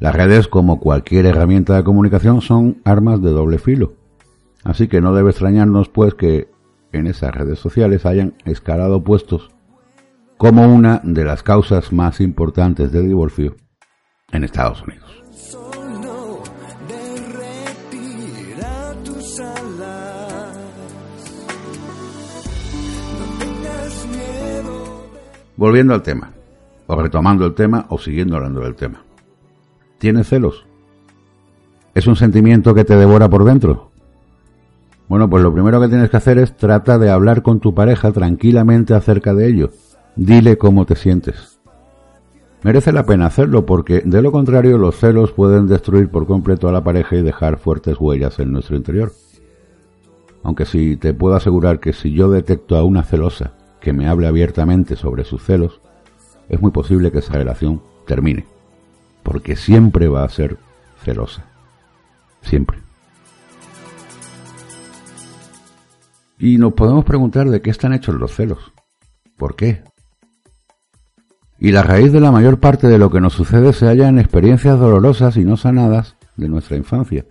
Las 0.00 0.14
redes, 0.14 0.48
como 0.48 0.80
cualquier 0.80 1.26
herramienta 1.26 1.76
de 1.76 1.84
comunicación, 1.84 2.40
son 2.40 2.80
armas 2.84 3.22
de 3.22 3.30
doble 3.30 3.58
filo. 3.58 3.94
Así 4.64 4.88
que 4.88 5.00
no 5.00 5.14
debe 5.14 5.30
extrañarnos, 5.30 5.88
pues, 5.88 6.14
que 6.14 6.48
en 6.92 7.06
esas 7.06 7.34
redes 7.34 7.58
sociales 7.58 8.06
hayan 8.06 8.34
escalado 8.44 9.02
puestos 9.02 9.50
como 10.36 10.66
una 10.72 11.00
de 11.04 11.24
las 11.24 11.42
causas 11.42 11.92
más 11.92 12.20
importantes 12.20 12.92
del 12.92 13.08
divorcio 13.08 13.56
en 14.32 14.44
Estados 14.44 14.82
Unidos. 14.82 15.22
Volviendo 25.56 25.94
al 25.94 26.02
tema 26.02 26.32
o 26.86 27.00
retomando 27.00 27.46
el 27.46 27.54
tema 27.54 27.86
o 27.88 27.98
siguiendo 27.98 28.36
hablando 28.36 28.60
del 28.60 28.74
tema. 28.74 29.04
¿Tienes 30.04 30.28
celos? 30.28 30.66
¿Es 31.94 32.06
un 32.06 32.14
sentimiento 32.14 32.74
que 32.74 32.84
te 32.84 32.94
devora 32.94 33.30
por 33.30 33.42
dentro? 33.42 33.90
Bueno, 35.08 35.30
pues 35.30 35.42
lo 35.42 35.50
primero 35.50 35.80
que 35.80 35.88
tienes 35.88 36.10
que 36.10 36.18
hacer 36.18 36.36
es 36.36 36.54
trata 36.58 36.98
de 36.98 37.08
hablar 37.08 37.40
con 37.40 37.58
tu 37.58 37.74
pareja 37.74 38.12
tranquilamente 38.12 38.92
acerca 38.92 39.32
de 39.32 39.48
ello. 39.48 39.70
Dile 40.14 40.58
cómo 40.58 40.84
te 40.84 40.94
sientes. 40.94 41.58
Merece 42.62 42.92
la 42.92 43.06
pena 43.06 43.24
hacerlo 43.24 43.64
porque 43.64 44.02
de 44.04 44.20
lo 44.20 44.30
contrario 44.30 44.76
los 44.76 44.96
celos 44.96 45.32
pueden 45.32 45.68
destruir 45.68 46.10
por 46.10 46.26
completo 46.26 46.68
a 46.68 46.72
la 46.72 46.84
pareja 46.84 47.16
y 47.16 47.22
dejar 47.22 47.56
fuertes 47.56 47.96
huellas 47.98 48.38
en 48.40 48.52
nuestro 48.52 48.76
interior. 48.76 49.10
Aunque 50.42 50.66
si 50.66 50.98
te 50.98 51.14
puedo 51.14 51.34
asegurar 51.34 51.80
que 51.80 51.94
si 51.94 52.12
yo 52.12 52.30
detecto 52.30 52.76
a 52.76 52.84
una 52.84 53.04
celosa 53.04 53.54
que 53.80 53.94
me 53.94 54.06
hable 54.06 54.26
abiertamente 54.26 54.96
sobre 54.96 55.24
sus 55.24 55.42
celos, 55.42 55.80
es 56.50 56.60
muy 56.60 56.72
posible 56.72 57.10
que 57.10 57.20
esa 57.20 57.32
relación 57.32 57.80
termine, 58.06 58.44
porque 59.24 59.56
siempre 59.56 60.06
va 60.06 60.22
a 60.22 60.28
ser 60.28 60.58
celosa, 61.02 61.44
siempre. 62.42 62.78
Y 66.38 66.58
nos 66.58 66.74
podemos 66.74 67.04
preguntar 67.04 67.48
de 67.48 67.60
qué 67.60 67.70
están 67.70 67.94
hechos 67.94 68.14
los 68.14 68.34
celos, 68.34 68.72
por 69.36 69.56
qué. 69.56 69.82
Y 71.58 71.72
la 71.72 71.82
raíz 71.82 72.12
de 72.12 72.20
la 72.20 72.30
mayor 72.30 72.60
parte 72.60 72.86
de 72.86 72.98
lo 72.98 73.10
que 73.10 73.20
nos 73.20 73.32
sucede 73.32 73.72
se 73.72 73.86
halla 73.86 74.08
en 74.08 74.18
experiencias 74.18 74.78
dolorosas 74.78 75.36
y 75.36 75.44
no 75.44 75.56
sanadas 75.56 76.16
de 76.36 76.48
nuestra 76.48 76.76
infancia. 76.76 77.24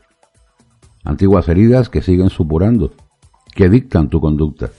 Antiguas 1.03 1.47
heridas 1.47 1.89
que 1.89 2.01
siguen 2.01 2.29
supurando, 2.29 2.93
que 3.53 3.69
dictan 3.69 4.09
tu 4.09 4.19
conducta. 4.19 4.71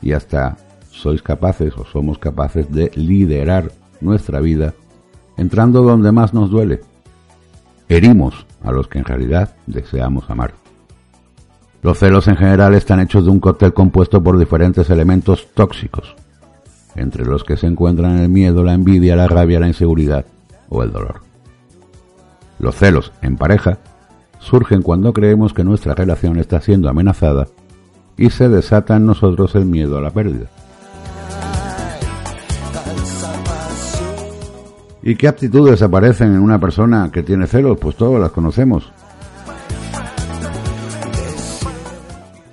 Y 0.00 0.12
hasta 0.12 0.56
sois 0.90 1.22
capaces 1.22 1.76
o 1.76 1.84
somos 1.84 2.18
capaces 2.18 2.70
de 2.72 2.90
liderar 2.94 3.72
nuestra 4.00 4.40
vida 4.40 4.74
entrando 5.36 5.82
donde 5.82 6.12
más 6.12 6.34
nos 6.34 6.50
duele. 6.50 6.80
Herimos 7.88 8.46
a 8.62 8.72
los 8.72 8.88
que 8.88 8.98
en 8.98 9.04
realidad 9.04 9.54
deseamos 9.66 10.28
amar. 10.30 10.54
Los 11.82 11.98
celos 11.98 12.28
en 12.28 12.36
general 12.36 12.74
están 12.74 13.00
hechos 13.00 13.24
de 13.26 13.30
un 13.30 13.40
cóctel 13.40 13.74
compuesto 13.74 14.22
por 14.22 14.38
diferentes 14.38 14.88
elementos 14.88 15.48
tóxicos, 15.52 16.16
entre 16.96 17.26
los 17.26 17.44
que 17.44 17.58
se 17.58 17.66
encuentran 17.66 18.18
el 18.18 18.30
miedo, 18.30 18.62
la 18.62 18.72
envidia, 18.72 19.16
la 19.16 19.28
rabia, 19.28 19.60
la 19.60 19.68
inseguridad 19.68 20.24
o 20.70 20.82
el 20.82 20.92
dolor. 20.92 21.20
Los 22.58 22.76
celos 22.76 23.12
en 23.20 23.36
pareja 23.36 23.78
surgen 24.38 24.82
cuando 24.82 25.12
creemos 25.12 25.52
que 25.52 25.64
nuestra 25.64 25.94
relación 25.94 26.38
está 26.38 26.60
siendo 26.60 26.88
amenazada 26.88 27.48
y 28.16 28.30
se 28.30 28.48
desata 28.48 28.96
en 28.96 29.06
nosotros 29.06 29.54
el 29.54 29.66
miedo 29.66 29.98
a 29.98 30.00
la 30.00 30.10
pérdida. 30.10 30.46
¿Y 35.06 35.16
qué 35.16 35.28
aptitudes 35.28 35.82
aparecen 35.82 36.34
en 36.34 36.40
una 36.40 36.58
persona 36.58 37.10
que 37.12 37.22
tiene 37.22 37.46
celos? 37.46 37.76
Pues 37.78 37.94
todas 37.94 38.18
las 38.18 38.30
conocemos. 38.30 38.90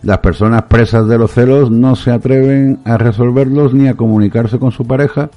Las 0.03 0.17
personas 0.17 0.63
presas 0.63 1.07
de 1.07 1.17
los 1.17 1.31
celos 1.31 1.71
no 1.71 1.95
se 1.95 2.11
atreven 2.11 2.79
a 2.83 2.97
resolverlos 2.97 3.73
ni 3.73 3.87
a 3.87 3.93
comunicarse 3.93 4.59
con 4.59 4.73
su 4.73 4.85
pareja 4.85 5.29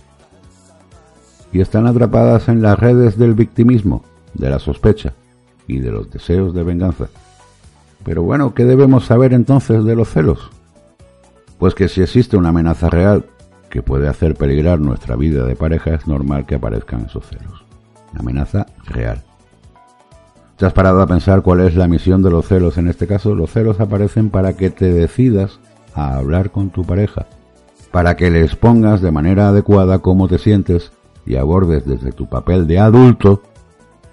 y 1.52 1.61
están 1.61 1.87
atrapadas 1.87 2.49
en 2.49 2.62
las 2.62 2.76
redes 2.76 3.16
del 3.16 3.35
victimismo, 3.35 4.02
de 4.35 4.50
la 4.50 4.59
sospecha 4.59 5.12
y 5.68 5.78
de 5.78 5.92
los 5.92 6.11
deseos 6.11 6.52
de 6.52 6.64
venganza. 6.64 7.06
Pero 8.02 8.25
bueno, 8.25 8.54
¿qué 8.54 8.64
debemos 8.64 9.04
saber 9.04 9.35
entonces 9.35 9.85
de 9.85 9.94
los 9.94 10.09
celos? 10.09 10.50
Pues 11.59 11.76
que 11.76 11.87
si 11.87 12.02
existe 12.02 12.37
una 12.37 12.49
amenaza 12.49 12.90
real 12.90 13.26
que 13.75 13.83
puede 13.83 14.07
hacer 14.07 14.37
peligrar 14.37 14.78
nuestra 14.78 15.16
vida 15.16 15.45
de 15.45 15.57
pareja, 15.57 15.95
es 15.95 16.07
normal 16.07 16.47
que 16.47 16.54
aparezcan 16.54 17.07
esos 17.07 17.26
celos. 17.26 17.64
Amenaza 18.16 18.66
real. 18.85 19.25
¿Te 20.57 20.64
has 20.64 20.73
parado 20.73 21.02
a 21.02 21.09
pensar 21.09 21.43
cuál 21.43 21.59
es 21.59 21.75
la 21.75 21.88
misión 21.88 22.23
de 22.23 22.31
los 22.31 22.47
celos 22.47 22.78
en 22.78 22.87
este 22.87 23.09
caso? 23.09 23.35
Los 23.35 23.50
celos 23.50 23.81
aparecen 23.81 24.31
para 24.31 24.52
que 24.52 24.71
te 24.71 24.93
decidas 24.93 25.59
a 25.93 26.14
hablar 26.14 26.52
con 26.52 26.71
tu 26.71 26.85
pareja, 26.85 27.26
para 27.90 28.14
que 28.14 28.31
le 28.31 28.43
expongas 28.43 29.00
de 29.00 29.11
manera 29.11 29.49
adecuada 29.49 29.99
cómo 29.99 30.28
te 30.28 30.38
sientes 30.38 30.93
y 31.26 31.35
abordes 31.35 31.85
desde 31.85 32.12
tu 32.12 32.28
papel 32.28 32.69
de 32.69 32.78
adulto 32.78 33.43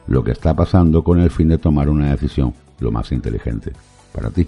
lo 0.08 0.24
que 0.24 0.32
está 0.32 0.56
pasando 0.56 1.04
con 1.04 1.20
el 1.20 1.30
fin 1.30 1.50
de 1.50 1.60
tomar 1.60 1.88
una 1.88 2.10
decisión 2.10 2.56
lo 2.80 2.92
más 2.92 3.12
inteligente 3.12 3.74
para 4.12 4.32
ti. 4.32 4.48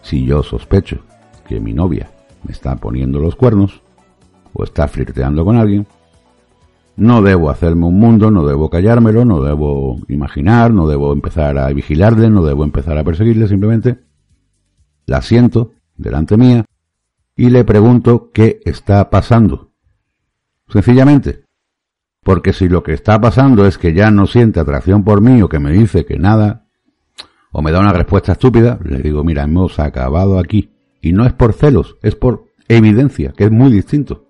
Si 0.00 0.24
yo 0.24 0.42
sospecho 0.42 1.00
que 1.46 1.60
mi 1.60 1.74
novia 1.74 2.13
está 2.48 2.76
poniendo 2.76 3.18
los 3.18 3.36
cuernos 3.36 3.82
o 4.52 4.64
está 4.64 4.88
flirteando 4.88 5.44
con 5.44 5.56
alguien, 5.56 5.86
no 6.96 7.22
debo 7.22 7.50
hacerme 7.50 7.86
un 7.86 7.98
mundo, 7.98 8.30
no 8.30 8.46
debo 8.46 8.70
callármelo, 8.70 9.24
no 9.24 9.42
debo 9.42 9.98
imaginar, 10.08 10.72
no 10.72 10.86
debo 10.86 11.12
empezar 11.12 11.58
a 11.58 11.68
vigilarle, 11.68 12.30
no 12.30 12.44
debo 12.44 12.64
empezar 12.64 12.96
a 12.98 13.04
perseguirle, 13.04 13.48
simplemente 13.48 13.98
la 15.06 15.20
siento 15.20 15.72
delante 15.96 16.36
mía 16.36 16.64
y 17.36 17.50
le 17.50 17.64
pregunto 17.64 18.30
qué 18.32 18.60
está 18.64 19.10
pasando. 19.10 19.72
Sencillamente, 20.68 21.44
porque 22.22 22.52
si 22.52 22.68
lo 22.68 22.82
que 22.82 22.92
está 22.92 23.20
pasando 23.20 23.66
es 23.66 23.76
que 23.76 23.92
ya 23.92 24.10
no 24.10 24.26
siente 24.26 24.60
atracción 24.60 25.04
por 25.04 25.20
mí 25.20 25.42
o 25.42 25.48
que 25.48 25.58
me 25.58 25.72
dice 25.72 26.06
que 26.06 26.18
nada, 26.18 26.66
o 27.52 27.60
me 27.60 27.72
da 27.72 27.80
una 27.80 27.92
respuesta 27.92 28.32
estúpida, 28.32 28.78
le 28.82 28.98
digo, 28.98 29.22
mira, 29.24 29.42
hemos 29.42 29.78
acabado 29.78 30.38
aquí. 30.38 30.73
Y 31.04 31.12
no 31.12 31.26
es 31.26 31.34
por 31.34 31.52
celos, 31.52 31.98
es 32.00 32.14
por 32.14 32.46
evidencia, 32.66 33.34
que 33.36 33.44
es 33.44 33.50
muy 33.50 33.70
distinto. 33.70 34.24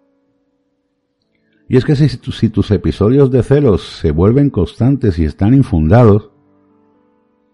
Y 1.69 1.77
es 1.77 1.85
que 1.85 1.95
si, 1.95 2.49
tus 2.49 2.71
episodios 2.73 3.31
de 3.31 3.45
celos 3.45 3.83
se 4.01 4.11
vuelven 4.11 4.51
constantes 4.51 5.21
y 5.21 5.25
están 5.25 5.55
infundados, 5.55 6.33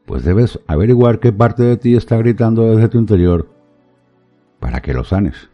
pues 0.07 0.25
debes 0.25 0.59
averiguar 0.67 1.21
qué 1.21 1.35
parte 1.35 1.65
de 1.65 1.77
ti 1.77 1.97
está 1.97 2.17
gritando 2.17 2.75
desde 2.75 2.89
tu 2.89 2.99
interior 2.99 3.51
para 4.59 4.81
que 4.81 4.95
lo 4.95 5.05
sanes. 5.05 5.51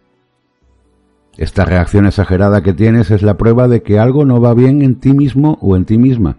Esta 1.36 1.64
reacción 1.64 2.06
exagerada 2.06 2.62
que 2.62 2.72
tienes 2.72 3.10
es 3.10 3.22
la 3.22 3.36
prueba 3.36 3.66
de 3.66 3.82
que 3.82 3.98
algo 3.98 4.24
no 4.24 4.40
va 4.40 4.54
bien 4.54 4.80
en 4.80 5.00
ti 5.00 5.12
mismo 5.12 5.58
o 5.60 5.74
en 5.74 5.86
ti 5.86 5.98
misma. 5.98 6.36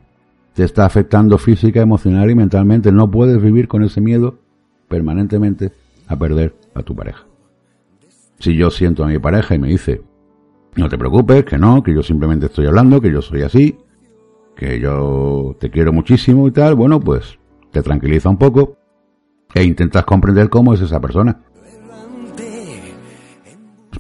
Te 0.53 0.63
está 0.63 0.85
afectando 0.85 1.37
física, 1.37 1.81
emocional 1.81 2.31
y 2.31 2.35
mentalmente. 2.35 2.93
No 2.93 3.11
puedes 3.11 3.41
vivir 3.41 3.67
con 3.67 3.83
ese 3.83 3.99
miedo 3.99 4.39
permanentemente 4.87 5.73
a 6.07 6.15
perder 6.15 6.55
a 6.77 6.83
tu 6.83 6.95
pareja. 6.95 7.25
Si 8.39 8.55
yo 8.55 8.69
siento 8.69 9.03
a 9.03 9.07
mi 9.07 9.19
pareja 9.19 9.55
y 9.55 9.59
me 9.59 9.69
dice, 9.69 10.01
no 10.75 10.89
te 10.89 10.97
preocupes, 10.97 11.43
que 11.43 11.57
no, 11.57 11.81
que 11.81 11.93
yo 11.93 12.03
simplemente 12.03 12.45
estoy 12.45 12.67
hablando, 12.67 13.01
que 13.01 13.11
yo 13.11 13.21
soy 13.21 13.41
así, 13.41 13.77
que 14.55 14.79
yo 14.79 15.55
te 15.59 15.69
quiero 15.69 15.91
muchísimo 15.91 16.47
y 16.47 16.51
tal, 16.51 16.75
bueno, 16.75 16.99
pues 16.99 17.39
te 17.71 17.81
tranquiliza 17.81 18.29
un 18.29 18.37
poco 18.37 18.77
e 19.53 19.63
intentas 19.63 20.05
comprender 20.05 20.49
cómo 20.49 20.73
es 20.73 20.81
esa 20.81 20.99
persona. 20.99 21.41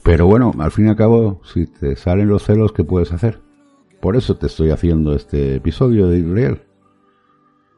Pero 0.03 0.25
bueno, 0.25 0.53
al 0.59 0.71
fin 0.71 0.85
y 0.85 0.89
al 0.89 0.95
cabo, 0.95 1.41
si 1.43 1.67
te 1.67 1.95
salen 1.95 2.29
los 2.29 2.43
celos, 2.43 2.71
¿qué 2.71 2.83
puedes 2.83 3.11
hacer? 3.11 3.41
Por 3.99 4.15
eso 4.15 4.37
te 4.37 4.47
estoy 4.47 4.71
haciendo 4.71 5.13
este 5.13 5.55
episodio 5.55 6.07
de 6.07 6.19
Israel. 6.19 6.61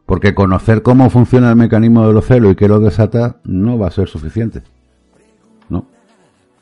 Porque 0.06 0.36
conocer 0.36 0.82
cómo 0.82 1.10
funciona 1.10 1.50
el 1.50 1.56
mecanismo 1.56 2.06
de 2.06 2.14
los 2.14 2.26
celos 2.26 2.52
y 2.52 2.56
qué 2.56 2.68
lo 2.68 2.80
desata 2.80 3.40
no 3.46 3.78
va 3.78 3.88
a 3.88 3.92
ser 3.92 4.10
suficiente. 4.10 4.64
No. 5.70 5.86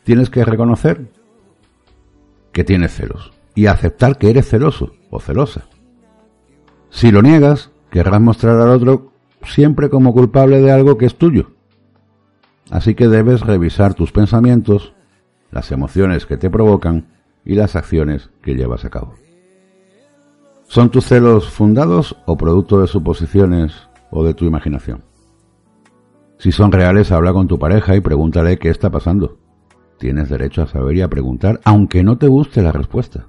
Tienes 0.04 0.30
que 0.30 0.46
reconocer 0.46 1.12
que 2.52 2.64
tienes 2.64 2.94
celos 2.94 3.34
y 3.56 3.68
aceptar 3.68 4.18
que 4.18 4.30
eres 4.30 4.48
celoso 4.48 4.94
o 5.10 5.20
celosa. 5.20 5.66
Si 6.90 7.12
lo 7.12 7.22
niegas, 7.22 7.72
querrás 7.90 8.22
mostrar 8.22 8.60
al 8.62 8.70
otro 8.70 9.12
siempre 9.44 9.90
como 9.90 10.14
culpable 10.14 10.62
de 10.62 10.72
algo 10.72 10.98
que 10.98 11.06
es 11.06 11.16
tuyo. 11.16 11.52
Así 12.70 12.96
que 12.96 13.08
debes 13.08 13.42
revisar 13.42 13.94
tus 13.94 14.12
pensamientos, 14.12 14.94
las 15.52 15.72
emociones 15.72 16.26
que 16.26 16.38
te 16.38 16.50
provocan 16.50 17.08
y 17.46 17.56
las 17.56 17.76
acciones 17.76 18.30
que 18.42 18.56
llevas 18.56 18.84
a 18.84 18.90
cabo. 18.90 19.16
¿Son 20.68 20.90
tus 20.90 21.06
celos 21.06 21.50
fundados 21.50 22.18
o 22.26 22.36
producto 22.36 22.82
de 22.82 22.88
suposiciones 22.88 23.88
o 24.12 24.24
de 24.26 24.34
tu 24.34 24.46
imaginación? 24.46 25.04
Si 26.38 26.52
son 26.52 26.72
reales, 26.72 27.12
habla 27.12 27.34
con 27.34 27.48
tu 27.48 27.58
pareja 27.58 27.96
y 27.96 28.02
pregúntale 28.02 28.60
qué 28.60 28.70
está 28.70 28.92
pasando. 28.92 29.38
Tienes 29.98 30.30
derecho 30.30 30.62
a 30.62 30.68
saber 30.68 30.98
y 30.98 31.02
a 31.02 31.10
preguntar, 31.10 31.60
aunque 31.64 32.04
no 32.04 32.18
te 32.18 32.28
guste 32.28 32.62
la 32.62 32.72
respuesta. 32.72 33.28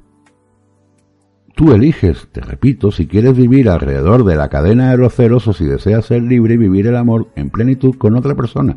Tú 1.55 1.73
eliges, 1.73 2.29
te 2.31 2.41
repito, 2.41 2.93
si 2.93 3.07
quieres 3.07 3.37
vivir 3.37 3.69
alrededor 3.69 4.25
de 4.25 4.37
la 4.37 4.49
cadena 4.49 4.91
de 4.91 4.99
los 4.99 5.15
celos 5.15 5.49
o 5.49 5.53
si 5.53 5.65
deseas 5.65 6.05
ser 6.05 6.23
libre 6.23 6.55
y 6.55 6.59
vivir 6.59 6.87
el 6.87 6.97
amor 6.97 7.29
en 7.35 7.51
plenitud 7.51 7.97
con 7.97 8.15
otra 8.15 8.35
persona. 8.35 8.77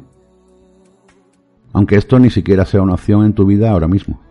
Aunque 1.73 1.97
esto 1.97 2.17
ni 2.17 2.29
siquiera 2.29 2.65
sea 2.65 2.81
una 2.81 2.95
opción 2.95 3.25
en 3.25 3.33
tu 3.33 3.45
vida 3.45 3.69
ahora 3.69 3.87
mismo. 3.87 4.21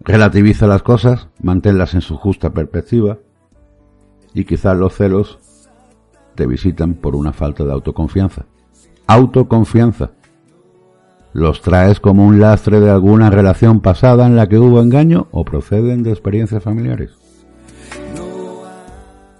Relativiza 0.00 0.66
las 0.66 0.82
cosas, 0.82 1.28
manténlas 1.42 1.94
en 1.94 2.00
su 2.00 2.16
justa 2.16 2.52
perspectiva 2.52 3.18
y 4.34 4.44
quizás 4.44 4.76
los 4.76 4.94
celos 4.94 5.38
te 6.40 6.46
visitan 6.46 6.94
por 6.94 7.16
una 7.16 7.34
falta 7.34 7.66
de 7.66 7.72
autoconfianza. 7.72 8.46
Autoconfianza. 9.06 10.12
Los 11.34 11.60
traes 11.60 12.00
como 12.00 12.26
un 12.26 12.40
lastre 12.40 12.80
de 12.80 12.88
alguna 12.88 13.28
relación 13.28 13.80
pasada 13.80 14.26
en 14.26 14.36
la 14.36 14.48
que 14.48 14.58
hubo 14.58 14.80
engaño 14.80 15.28
o 15.32 15.44
proceden 15.44 16.02
de 16.02 16.12
experiencias 16.12 16.62
familiares. 16.62 17.10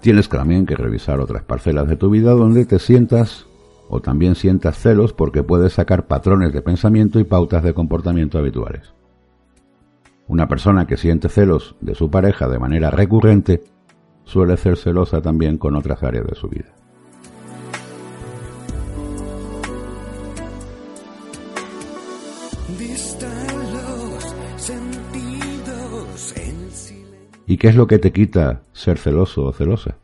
Tienes 0.01 0.29
también 0.29 0.67
que 0.67 0.75
revisar 0.75 1.19
otras 1.19 1.41
parcelas 1.41 1.87
de 1.87 1.95
tu 1.95 2.11
vida 2.11 2.33
donde 2.33 2.67
te 2.67 2.77
sientas 2.77 3.47
o 3.89 3.99
también 3.99 4.35
sientas 4.35 4.77
celos 4.77 5.11
porque 5.11 5.41
puedes 5.41 5.73
sacar 5.73 6.05
patrones 6.05 6.53
de 6.53 6.61
pensamiento 6.61 7.19
y 7.19 7.23
pautas 7.23 7.63
de 7.63 7.73
comportamiento 7.73 8.37
habituales. 8.37 8.93
Una 10.27 10.47
persona 10.47 10.85
que 10.85 10.97
siente 10.97 11.29
celos 11.29 11.75
de 11.81 11.95
su 11.95 12.11
pareja 12.11 12.47
de 12.47 12.59
manera 12.59 12.91
recurrente 12.91 13.63
suele 14.23 14.55
ser 14.55 14.77
celosa 14.77 15.19
también 15.19 15.57
con 15.57 15.75
otras 15.75 16.03
áreas 16.03 16.27
de 16.27 16.35
su 16.35 16.47
vida. 16.47 16.75
¿Y 27.51 27.57
qué 27.57 27.67
es 27.67 27.75
lo 27.75 27.85
que 27.85 27.99
te 27.99 28.13
quita 28.13 28.61
ser 28.71 28.97
celoso 28.97 29.43
o 29.43 29.51
celosa? 29.51 29.97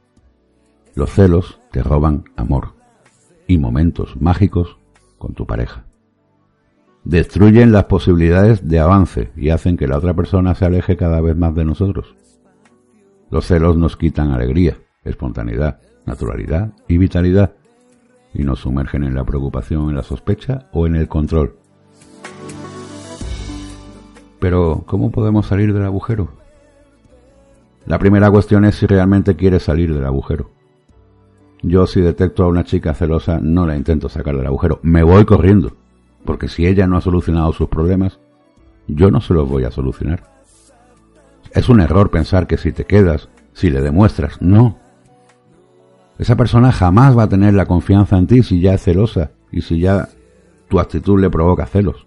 Los 0.96 1.12
celos 1.12 1.62
te 1.72 1.82
roban 1.82 2.25
amor 2.36 2.74
y 3.48 3.58
momentos 3.58 4.20
mágicos 4.20 4.77
con 5.18 5.34
tu 5.34 5.46
pareja 5.48 5.86
destruyen 7.06 7.72
las 7.72 7.86
posibilidades 7.86 8.68
de 8.68 8.80
avance 8.80 9.32
y 9.38 9.51
hacen 9.51 9.77
que 9.77 9.88
la 9.88 9.98
otra 9.98 10.13
persona 10.13 10.56
se 10.56 10.66
aleje 10.66 10.98
cada 10.98 11.22
vez 11.22 11.38
más 11.38 11.56
de 11.56 11.63
nosotros. 11.63 12.18
Los 13.30 13.46
celos 13.46 13.77
nos 13.77 13.96
quitan 13.96 14.32
alegría, 14.32 14.77
espontaneidad 15.06 15.80
naturalidad 16.06 16.74
y 16.89 16.98
vitalidad 16.98 17.54
y 18.34 18.44
nos 18.44 18.60
sumergen 18.60 19.06
en 19.06 19.16
la 19.16 19.24
preocupación, 19.24 19.89
en 19.89 19.96
la 19.96 20.04
sospecha 20.04 20.68
o 20.74 20.86
en 20.86 20.98
el 20.98 21.08
control. 21.08 21.56
Pero, 24.39 24.84
¿cómo 24.86 25.12
podemos 25.12 25.48
salir 25.48 25.74
del 25.74 25.86
agujero? 25.86 26.47
La 27.88 28.00
primera 28.00 28.29
cuestión 28.29 28.65
es 28.65 28.75
si 28.75 28.86
realmente 28.86 29.38
quieres 29.38 29.63
salir 29.63 29.94
del 29.94 30.06
agujero. 30.06 30.51
Yo 31.63 31.88
si 31.88 32.01
detecto 32.01 32.44
a 32.44 32.48
una 32.48 32.65
chica 32.65 32.94
celosa 32.94 33.39
no 33.41 33.65
la 33.65 33.77
intento 33.77 34.10
sacar 34.10 34.36
del 34.36 34.46
agujero, 34.46 34.79
me 34.84 35.03
voy 35.03 35.24
corriendo, 35.24 35.72
porque 36.25 36.50
si 36.50 36.67
ella 36.67 36.86
no 36.86 36.98
ha 36.98 37.01
solucionado 37.01 37.53
sus 37.53 37.70
problemas, 37.70 38.20
yo 38.88 39.10
no 39.10 39.22
se 39.22 39.34
los 39.34 39.48
voy 39.48 39.63
a 39.63 39.72
solucionar. 39.72 40.29
Es 41.51 41.70
un 41.70 41.79
error 41.79 42.12
pensar 42.12 42.46
que 42.46 42.58
si 42.58 42.74
te 42.74 42.84
quedas, 42.84 43.29
si 43.53 43.70
le 43.70 43.82
demuestras, 43.82 44.41
no. 44.41 44.77
Esa 46.20 46.36
persona 46.36 46.74
jamás 46.74 47.17
va 47.17 47.24
a 47.24 47.29
tener 47.29 47.53
la 47.53 47.67
confianza 47.67 48.17
en 48.17 48.27
ti 48.27 48.44
si 48.44 48.60
ya 48.60 48.74
es 48.74 48.84
celosa 48.84 49.32
y 49.50 49.62
si 49.62 49.79
ya 49.79 50.10
tu 50.67 50.82
actitud 50.82 51.20
le 51.22 51.29
provoca 51.29 51.65
celos. 51.65 52.06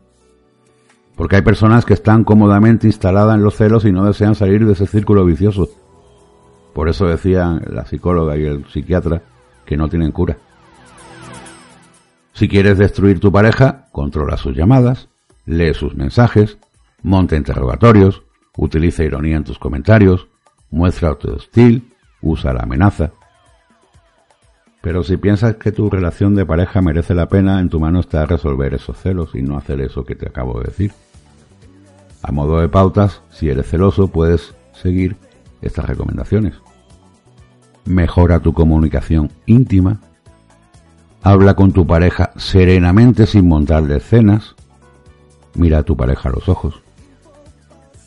Porque 1.20 1.36
hay 1.36 1.42
personas 1.42 1.84
que 1.84 1.92
están 1.92 2.24
cómodamente 2.24 2.86
instaladas 2.86 3.34
en 3.34 3.42
los 3.42 3.54
celos 3.54 3.84
y 3.84 3.92
no 3.92 4.06
desean 4.06 4.34
salir 4.34 4.64
de 4.64 4.72
ese 4.72 4.86
círculo 4.86 5.22
vicioso. 5.26 5.68
Por 6.72 6.88
eso 6.88 7.04
decían 7.04 7.60
la 7.66 7.84
psicóloga 7.84 8.38
y 8.38 8.46
el 8.46 8.64
psiquiatra 8.64 9.20
que 9.66 9.76
no 9.76 9.90
tienen 9.90 10.12
cura. 10.12 10.38
Si 12.32 12.48
quieres 12.48 12.78
destruir 12.78 13.20
tu 13.20 13.30
pareja, 13.30 13.88
controla 13.92 14.38
sus 14.38 14.56
llamadas, 14.56 15.10
lee 15.44 15.74
sus 15.74 15.94
mensajes, 15.94 16.56
monta 17.02 17.36
interrogatorios, 17.36 18.22
utiliza 18.56 19.04
ironía 19.04 19.36
en 19.36 19.44
tus 19.44 19.58
comentarios, 19.58 20.26
muestra 20.70 21.12
hostil, 21.12 21.92
usa 22.22 22.54
la 22.54 22.62
amenaza. 22.62 23.10
Pero 24.80 25.02
si 25.02 25.18
piensas 25.18 25.56
que 25.56 25.70
tu 25.70 25.90
relación 25.90 26.34
de 26.34 26.46
pareja 26.46 26.80
merece 26.80 27.14
la 27.14 27.28
pena, 27.28 27.60
en 27.60 27.68
tu 27.68 27.78
mano 27.78 28.00
está 28.00 28.24
resolver 28.24 28.72
esos 28.72 28.96
celos 28.96 29.34
y 29.34 29.42
no 29.42 29.58
hacer 29.58 29.82
eso 29.82 30.02
que 30.02 30.14
te 30.14 30.26
acabo 30.26 30.60
de 30.60 30.68
decir. 30.68 30.92
A 32.22 32.32
modo 32.32 32.60
de 32.60 32.68
pautas, 32.68 33.22
si 33.30 33.48
eres 33.48 33.68
celoso, 33.68 34.08
puedes 34.08 34.54
seguir 34.72 35.16
estas 35.62 35.86
recomendaciones. 35.86 36.54
Mejora 37.84 38.40
tu 38.40 38.52
comunicación 38.52 39.30
íntima. 39.46 40.00
Habla 41.22 41.54
con 41.54 41.72
tu 41.72 41.86
pareja 41.86 42.32
serenamente 42.36 43.26
sin 43.26 43.48
montarle 43.48 43.96
escenas. 43.96 44.54
Mira 45.54 45.78
a 45.78 45.82
tu 45.82 45.96
pareja 45.96 46.28
a 46.28 46.32
los 46.32 46.48
ojos. 46.48 46.82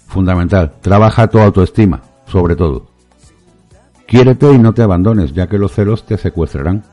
Fundamental, 0.08 0.75
trabaja 0.82 1.27
tu 1.27 1.39
autoestima, 1.39 2.01
sobre 2.27 2.55
todo. 2.55 2.88
Quiérete 4.08 4.51
y 4.53 4.60
no 4.60 4.74
te 4.74 4.84
abandones, 4.84 5.34
ya 5.34 5.48
que 5.48 5.58
los 5.58 5.74
celos 5.74 6.05
te 6.05 6.17
secuestrarán. 6.17 6.84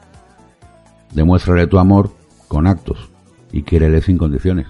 Demuéstrale 1.13 1.67
tu 1.67 1.79
amor 1.79 2.11
con 2.49 2.67
actos 2.67 3.11
y 3.53 3.63
quiérele 3.63 4.01
sin 4.01 4.17
condiciones. 4.17 4.67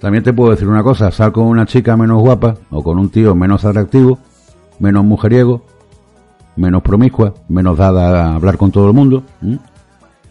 También 0.00 0.22
te 0.22 0.32
puedo 0.32 0.50
decir 0.50 0.68
una 0.68 0.82
cosa, 0.82 1.10
sal 1.10 1.32
con 1.32 1.44
una 1.44 1.66
chica 1.66 1.96
menos 1.96 2.20
guapa 2.20 2.56
o 2.70 2.82
con 2.82 2.98
un 2.98 3.08
tío 3.08 3.34
menos 3.34 3.64
atractivo, 3.64 4.18
menos 4.78 5.04
mujeriego, 5.04 5.62
menos 6.56 6.82
promiscua, 6.82 7.34
menos 7.48 7.78
dada 7.78 8.26
a 8.26 8.34
hablar 8.34 8.58
con 8.58 8.70
todo 8.70 8.88
el 8.88 8.92
mundo. 8.92 9.22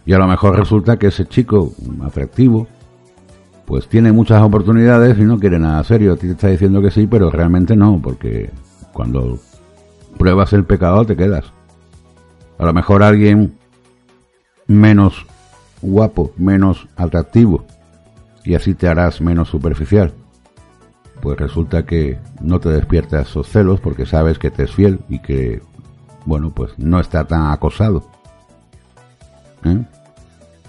Y 0.06 0.14
a 0.14 0.20
lo 0.20 0.28
mejor 0.28 0.56
resulta 0.56 0.98
que 0.98 1.08
ese 1.08 1.26
chico 1.26 1.72
atractivo, 2.04 2.68
pues 3.66 3.88
tiene 3.88 4.12
muchas 4.12 4.42
oportunidades 4.44 5.18
y 5.18 5.24
no 5.24 5.40
quiere 5.40 5.58
nada 5.58 5.84
serio. 5.84 6.14
A 6.14 6.16
ti 6.16 6.28
te 6.28 6.34
está 6.34 6.48
diciendo 6.50 6.82
que 6.82 6.92
sí, 6.92 7.08
pero 7.08 7.32
realmente 7.32 7.76
no, 7.76 8.00
porque 8.02 8.52
cuando 8.94 9.40
pruebas 10.18 10.54
el 10.54 10.64
pecado 10.64 11.06
te 11.06 11.16
quedas. 11.16 11.46
A 12.60 12.66
lo 12.66 12.74
mejor 12.74 13.02
alguien 13.02 13.58
menos 14.68 15.26
guapo, 15.82 16.32
menos 16.38 16.88
atractivo, 16.96 17.66
y 18.46 18.56
así 18.56 18.76
te 18.76 18.88
harás 18.88 19.22
menos 19.22 19.50
superficial. 19.50 20.14
Pues 21.22 21.38
resulta 21.38 21.86
que 21.86 22.20
no 22.42 22.60
te 22.60 22.70
despiertas 22.70 23.30
esos 23.30 23.50
celos 23.50 23.80
porque 23.80 24.06
sabes 24.06 24.38
que 24.38 24.52
te 24.52 24.64
es 24.64 24.72
fiel 24.72 25.00
y 25.10 25.20
que, 25.20 25.62
bueno, 26.26 26.52
pues 26.52 26.78
no 26.78 27.00
está 27.00 27.26
tan 27.26 27.52
acosado. 27.52 28.06
¿Eh? 29.64 29.84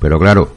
Pero 0.00 0.18
claro, 0.18 0.48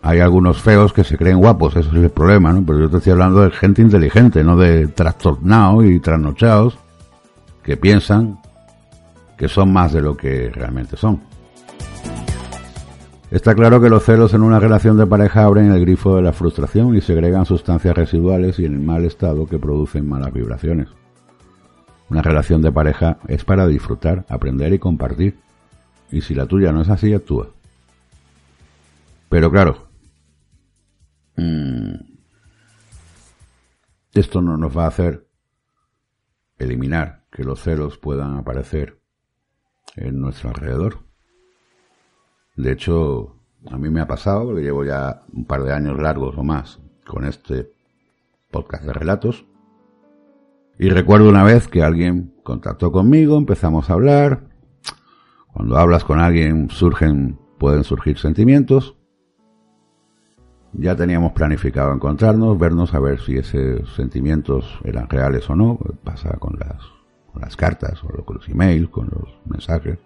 hay 0.00 0.20
algunos 0.20 0.62
feos 0.62 0.92
que 0.92 1.04
se 1.04 1.18
creen 1.18 1.38
guapos, 1.38 1.76
eso 1.76 1.90
es 1.90 1.96
el 1.96 2.10
problema, 2.10 2.52
¿no? 2.52 2.64
Pero 2.64 2.80
yo 2.80 2.90
te 2.90 2.98
estoy 2.98 3.12
hablando 3.12 3.42
de 3.42 3.50
gente 3.50 3.82
inteligente, 3.82 4.42
no 4.42 4.56
de 4.56 4.88
trastornados 4.88 5.84
y 5.84 6.00
trasnochados 6.00 6.78
que 7.62 7.76
piensan 7.76 8.38
que 9.36 9.48
son 9.48 9.72
más 9.72 9.92
de 9.92 10.00
lo 10.00 10.16
que 10.16 10.50
realmente 10.50 10.96
son. 10.96 11.20
Está 13.34 13.52
claro 13.56 13.80
que 13.80 13.90
los 13.90 14.04
celos 14.04 14.32
en 14.32 14.42
una 14.42 14.60
relación 14.60 14.96
de 14.96 15.08
pareja 15.08 15.42
abren 15.42 15.72
el 15.72 15.80
grifo 15.80 16.14
de 16.14 16.22
la 16.22 16.32
frustración 16.32 16.94
y 16.94 17.00
segregan 17.00 17.44
sustancias 17.44 17.96
residuales 17.96 18.60
y 18.60 18.64
en 18.64 18.74
el 18.74 18.80
mal 18.80 19.04
estado 19.04 19.48
que 19.48 19.58
producen 19.58 20.08
malas 20.08 20.32
vibraciones. 20.32 20.86
Una 22.08 22.22
relación 22.22 22.62
de 22.62 22.70
pareja 22.70 23.18
es 23.26 23.44
para 23.44 23.66
disfrutar, 23.66 24.24
aprender 24.28 24.72
y 24.72 24.78
compartir. 24.78 25.40
Y 26.12 26.20
si 26.20 26.32
la 26.36 26.46
tuya 26.46 26.70
no 26.70 26.82
es 26.82 26.88
así, 26.88 27.12
actúa. 27.12 27.48
Pero 29.28 29.50
claro, 29.50 29.88
mmm, 31.36 31.94
esto 34.12 34.42
no 34.42 34.56
nos 34.56 34.78
va 34.78 34.84
a 34.84 34.88
hacer 34.88 35.26
eliminar 36.56 37.24
que 37.32 37.42
los 37.42 37.60
celos 37.60 37.98
puedan 37.98 38.36
aparecer 38.36 39.00
en 39.96 40.20
nuestro 40.20 40.50
alrededor. 40.50 41.13
De 42.56 42.72
hecho, 42.72 43.36
a 43.70 43.78
mí 43.78 43.90
me 43.90 44.00
ha 44.00 44.06
pasado, 44.06 44.46
porque 44.46 44.62
llevo 44.62 44.84
ya 44.84 45.22
un 45.32 45.44
par 45.44 45.62
de 45.62 45.72
años 45.72 45.98
largos 46.00 46.36
o 46.36 46.44
más 46.44 46.80
con 47.06 47.24
este 47.24 47.72
podcast 48.50 48.84
de 48.84 48.92
relatos. 48.92 49.46
Y 50.78 50.88
recuerdo 50.88 51.28
una 51.28 51.44
vez 51.44 51.68
que 51.68 51.82
alguien 51.82 52.34
contactó 52.42 52.92
conmigo, 52.92 53.36
empezamos 53.36 53.90
a 53.90 53.94
hablar. 53.94 54.48
Cuando 55.52 55.76
hablas 55.76 56.04
con 56.04 56.20
alguien 56.20 56.68
surgen, 56.70 57.38
pueden 57.58 57.84
surgir 57.84 58.18
sentimientos. 58.18 58.96
Ya 60.72 60.96
teníamos 60.96 61.32
planificado 61.32 61.92
encontrarnos, 61.92 62.58
vernos 62.58 62.94
a 62.94 62.98
ver 62.98 63.20
si 63.20 63.36
esos 63.36 63.94
sentimientos 63.94 64.80
eran 64.82 65.08
reales 65.08 65.48
o 65.48 65.54
no. 65.54 65.78
Pasa 66.02 66.36
con 66.38 66.58
las, 66.58 66.82
con 67.32 67.42
las 67.42 67.56
cartas, 67.56 68.02
o 68.02 68.24
con 68.24 68.36
los 68.36 68.48
emails, 68.48 68.88
con 68.88 69.08
los 69.10 69.32
mensajes. 69.46 69.98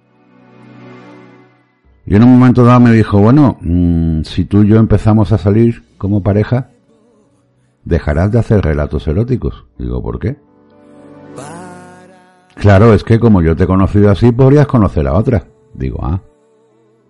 Y 2.10 2.16
en 2.16 2.22
un 2.22 2.38
momento 2.38 2.64
dado 2.64 2.80
me 2.80 2.92
dijo, 2.92 3.18
bueno, 3.18 3.58
mmm, 3.60 4.22
si 4.22 4.46
tú 4.46 4.62
y 4.62 4.68
yo 4.68 4.78
empezamos 4.78 5.30
a 5.32 5.36
salir 5.36 5.82
como 5.98 6.22
pareja, 6.22 6.70
dejarás 7.84 8.32
de 8.32 8.38
hacer 8.38 8.64
relatos 8.64 9.06
eróticos. 9.06 9.66
Digo, 9.76 10.02
¿por 10.02 10.18
qué? 10.18 10.38
Claro, 12.54 12.94
es 12.94 13.04
que 13.04 13.20
como 13.20 13.42
yo 13.42 13.54
te 13.54 13.64
he 13.64 13.66
conocido 13.66 14.10
así, 14.10 14.32
podrías 14.32 14.66
conocer 14.66 15.06
a 15.06 15.12
otra. 15.12 15.48
Digo, 15.74 15.98
ah. 16.02 16.22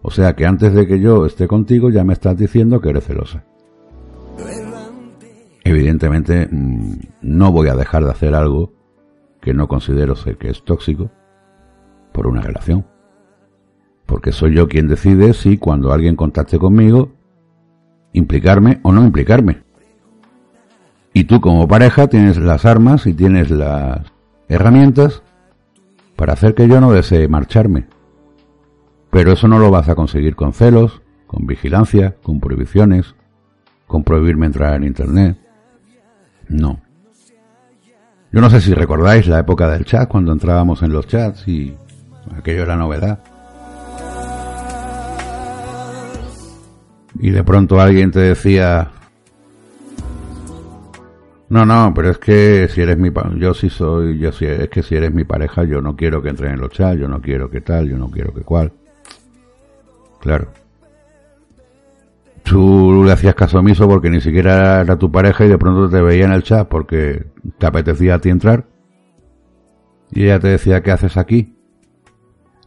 O 0.02 0.10
sea 0.10 0.34
que 0.34 0.46
antes 0.46 0.74
de 0.74 0.88
que 0.88 0.98
yo 0.98 1.26
esté 1.26 1.46
contigo 1.46 1.90
ya 1.90 2.02
me 2.02 2.14
estás 2.14 2.36
diciendo 2.36 2.80
que 2.80 2.90
eres 2.90 3.04
celosa. 3.04 3.44
Evidentemente 5.62 6.48
mmm, 6.50 6.94
no 7.22 7.52
voy 7.52 7.68
a 7.68 7.76
dejar 7.76 8.04
de 8.04 8.10
hacer 8.10 8.34
algo 8.34 8.72
que 9.40 9.54
no 9.54 9.68
considero 9.68 10.14
que 10.40 10.50
es 10.50 10.64
tóxico 10.64 11.08
por 12.12 12.26
una 12.26 12.40
relación 12.40 12.84
porque 14.08 14.32
soy 14.32 14.54
yo 14.54 14.68
quien 14.68 14.88
decide 14.88 15.34
si 15.34 15.58
cuando 15.58 15.92
alguien 15.92 16.16
contacte 16.16 16.58
conmigo, 16.58 17.10
implicarme 18.14 18.80
o 18.82 18.90
no 18.90 19.04
implicarme. 19.04 19.58
Y 21.12 21.24
tú 21.24 21.42
como 21.42 21.68
pareja 21.68 22.06
tienes 22.06 22.38
las 22.38 22.64
armas 22.64 23.06
y 23.06 23.12
tienes 23.12 23.50
las 23.50 24.00
herramientas 24.48 25.22
para 26.16 26.32
hacer 26.32 26.54
que 26.54 26.66
yo 26.66 26.80
no 26.80 26.90
desee 26.90 27.28
marcharme. 27.28 27.86
Pero 29.10 29.32
eso 29.32 29.46
no 29.46 29.58
lo 29.58 29.70
vas 29.70 29.90
a 29.90 29.94
conseguir 29.94 30.36
con 30.36 30.54
celos, 30.54 31.02
con 31.26 31.46
vigilancia, 31.46 32.16
con 32.22 32.40
prohibiciones, 32.40 33.14
con 33.86 34.04
prohibirme 34.04 34.46
entrar 34.46 34.72
en 34.72 34.84
Internet. 34.84 35.36
No. 36.48 36.80
Yo 38.32 38.40
no 38.40 38.48
sé 38.48 38.62
si 38.62 38.72
recordáis 38.72 39.26
la 39.26 39.40
época 39.40 39.68
del 39.68 39.84
chat, 39.84 40.08
cuando 40.08 40.32
entrábamos 40.32 40.82
en 40.82 40.94
los 40.94 41.06
chats 41.06 41.46
y 41.46 41.76
aquello 42.34 42.62
era 42.62 42.74
novedad. 42.74 43.22
Y 47.20 47.30
de 47.30 47.44
pronto 47.44 47.80
alguien 47.80 48.10
te 48.10 48.20
decía 48.20 48.92
no, 51.50 51.64
no, 51.64 51.94
pero 51.94 52.10
es 52.10 52.18
que 52.18 52.68
si 52.68 52.82
eres 52.82 52.98
mi 52.98 53.10
yo 53.38 53.54
sí 53.54 53.70
soy, 53.70 54.18
yo 54.18 54.32
sí, 54.32 54.44
es 54.44 54.68
que 54.68 54.82
si 54.82 54.96
eres 54.96 55.14
mi 55.14 55.24
pareja, 55.24 55.64
yo 55.64 55.80
no 55.80 55.96
quiero 55.96 56.20
que 56.20 56.28
entren 56.28 56.52
en 56.54 56.60
los 56.60 56.70
chats, 56.70 57.00
yo 57.00 57.08
no 57.08 57.22
quiero 57.22 57.50
que 57.50 57.62
tal, 57.62 57.88
yo 57.88 57.96
no 57.96 58.10
quiero 58.10 58.34
que 58.34 58.42
cual. 58.42 58.72
Claro. 60.20 60.48
Tú 62.42 63.02
le 63.04 63.12
hacías 63.12 63.34
caso 63.34 63.58
omiso 63.60 63.88
porque 63.88 64.10
ni 64.10 64.20
siquiera 64.20 64.82
era 64.82 64.98
tu 64.98 65.10
pareja 65.10 65.46
y 65.46 65.48
de 65.48 65.58
pronto 65.58 65.88
te 65.88 66.02
veía 66.02 66.26
en 66.26 66.32
el 66.32 66.42
chat 66.42 66.68
porque 66.68 67.26
te 67.56 67.66
apetecía 67.66 68.16
a 68.16 68.18
ti 68.18 68.28
entrar. 68.28 68.66
Y 70.10 70.24
ella 70.24 70.40
te 70.40 70.48
decía, 70.48 70.82
¿qué 70.82 70.90
haces 70.90 71.16
aquí? 71.16 71.57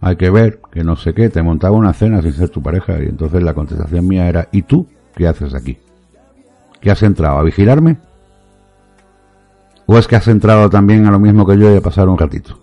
Hay 0.02 0.16
que 0.16 0.32
ver, 0.32 0.60
que 0.72 0.84
no 0.84 0.96
sé 0.96 1.14
qué, 1.14 1.30
te 1.30 1.44
montaba 1.44 1.78
una 1.78 1.94
cena 1.94 2.22
sin 2.24 2.34
ser 2.34 2.50
tu 2.50 2.62
pareja 2.62 3.00
y 3.00 3.06
entonces 3.06 3.44
la 3.44 3.54
contestación 3.54 4.08
mía 4.08 4.28
era, 4.28 4.48
¿y 4.52 4.64
tú 4.64 4.88
qué 5.16 5.28
haces 5.28 5.54
aquí? 5.54 5.78
¿Qué 6.82 6.90
has 6.90 7.04
entrado? 7.04 7.38
¿A 7.38 7.44
vigilarme? 7.44 7.98
¿O 9.86 9.98
es 10.00 10.08
que 10.08 10.16
has 10.16 10.28
entrado 10.28 10.70
también 10.72 11.06
a 11.06 11.12
lo 11.12 11.20
mismo 11.20 11.46
que 11.46 11.58
yo 11.58 11.72
y 11.72 11.78
a 11.78 11.82
pasar 11.82 12.10
un 12.10 12.18
ratito? 12.18 12.60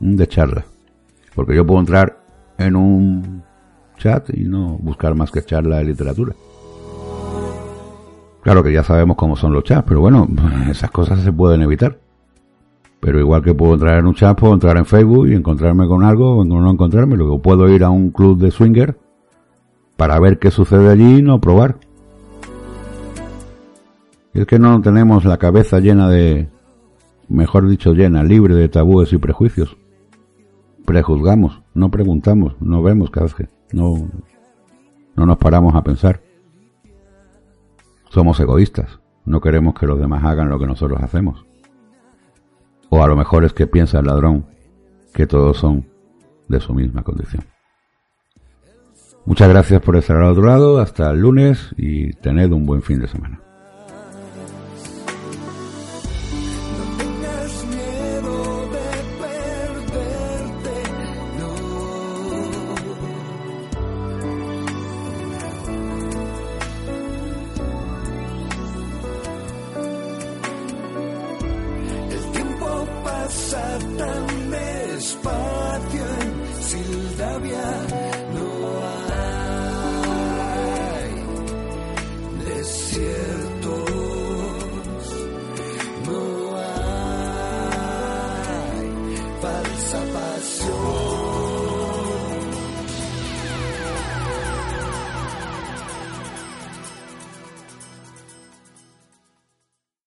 De 0.00 0.26
charla. 0.26 0.64
Porque 1.34 1.54
yo 1.54 1.64
puedo 1.64 1.78
entrar 1.78 2.18
en 2.58 2.74
un 2.74 3.44
chat 3.96 4.28
y 4.30 4.44
no 4.44 4.78
buscar 4.78 5.14
más 5.14 5.30
que 5.30 5.44
charla 5.44 5.76
de 5.76 5.84
literatura. 5.84 6.34
Claro 8.42 8.62
que 8.64 8.72
ya 8.72 8.82
sabemos 8.82 9.16
cómo 9.16 9.36
son 9.36 9.52
los 9.52 9.62
chats, 9.62 9.84
pero 9.86 10.00
bueno, 10.00 10.26
esas 10.70 10.90
cosas 10.90 11.20
se 11.20 11.32
pueden 11.32 11.62
evitar. 11.62 11.98
Pero 13.00 13.20
igual 13.20 13.42
que 13.42 13.54
puedo 13.54 13.74
entrar 13.74 13.98
en 13.98 14.06
un 14.06 14.14
chat, 14.14 14.38
puedo 14.38 14.54
entrar 14.54 14.76
en 14.76 14.84
Facebook 14.84 15.28
y 15.28 15.34
encontrarme 15.34 15.86
con 15.86 16.04
algo 16.04 16.38
o 16.38 16.44
no 16.44 16.70
encontrarme. 16.70 17.16
Luego 17.16 17.40
puedo 17.40 17.68
ir 17.68 17.84
a 17.84 17.90
un 17.90 18.10
club 18.10 18.38
de 18.38 18.50
swinger 18.50 18.98
para 19.98 20.20
ver 20.20 20.38
qué 20.38 20.52
sucede 20.52 20.90
allí 20.90 21.18
y 21.18 21.22
no 21.22 21.40
probar. 21.40 21.78
Y 24.32 24.40
es 24.40 24.46
que 24.46 24.60
no 24.60 24.80
tenemos 24.80 25.24
la 25.24 25.38
cabeza 25.38 25.80
llena 25.80 26.08
de, 26.08 26.48
mejor 27.28 27.68
dicho, 27.68 27.92
llena, 27.92 28.22
libre 28.22 28.54
de 28.54 28.68
tabúes 28.68 29.12
y 29.12 29.18
prejuicios. 29.18 29.76
Prejuzgamos, 30.84 31.62
no 31.74 31.90
preguntamos, 31.90 32.54
no 32.60 32.80
vemos 32.80 33.10
cada 33.10 33.26
vez 33.26 33.34
que 33.34 33.48
no, 33.72 34.08
no 35.16 35.26
nos 35.26 35.38
paramos 35.38 35.74
a 35.74 35.82
pensar. 35.82 36.20
Somos 38.10 38.38
egoístas, 38.38 39.00
no 39.24 39.40
queremos 39.40 39.74
que 39.74 39.86
los 39.86 39.98
demás 39.98 40.24
hagan 40.24 40.48
lo 40.48 40.60
que 40.60 40.66
nosotros 40.68 41.02
hacemos. 41.02 41.47
O 42.90 43.02
a 43.02 43.06
lo 43.06 43.16
mejor 43.16 43.44
es 43.44 43.52
que 43.52 43.66
piensa 43.66 43.98
el 43.98 44.06
ladrón 44.06 44.46
que 45.12 45.26
todos 45.26 45.58
son 45.58 45.86
de 46.48 46.60
su 46.60 46.74
misma 46.74 47.02
condición. 47.02 47.44
Muchas 49.26 49.48
gracias 49.48 49.82
por 49.82 49.96
estar 49.96 50.16
al 50.16 50.32
otro 50.32 50.46
lado, 50.46 50.78
hasta 50.78 51.10
el 51.10 51.20
lunes 51.20 51.74
y 51.76 52.12
tened 52.14 52.50
un 52.52 52.64
buen 52.64 52.82
fin 52.82 53.00
de 53.00 53.08
semana. 53.08 53.40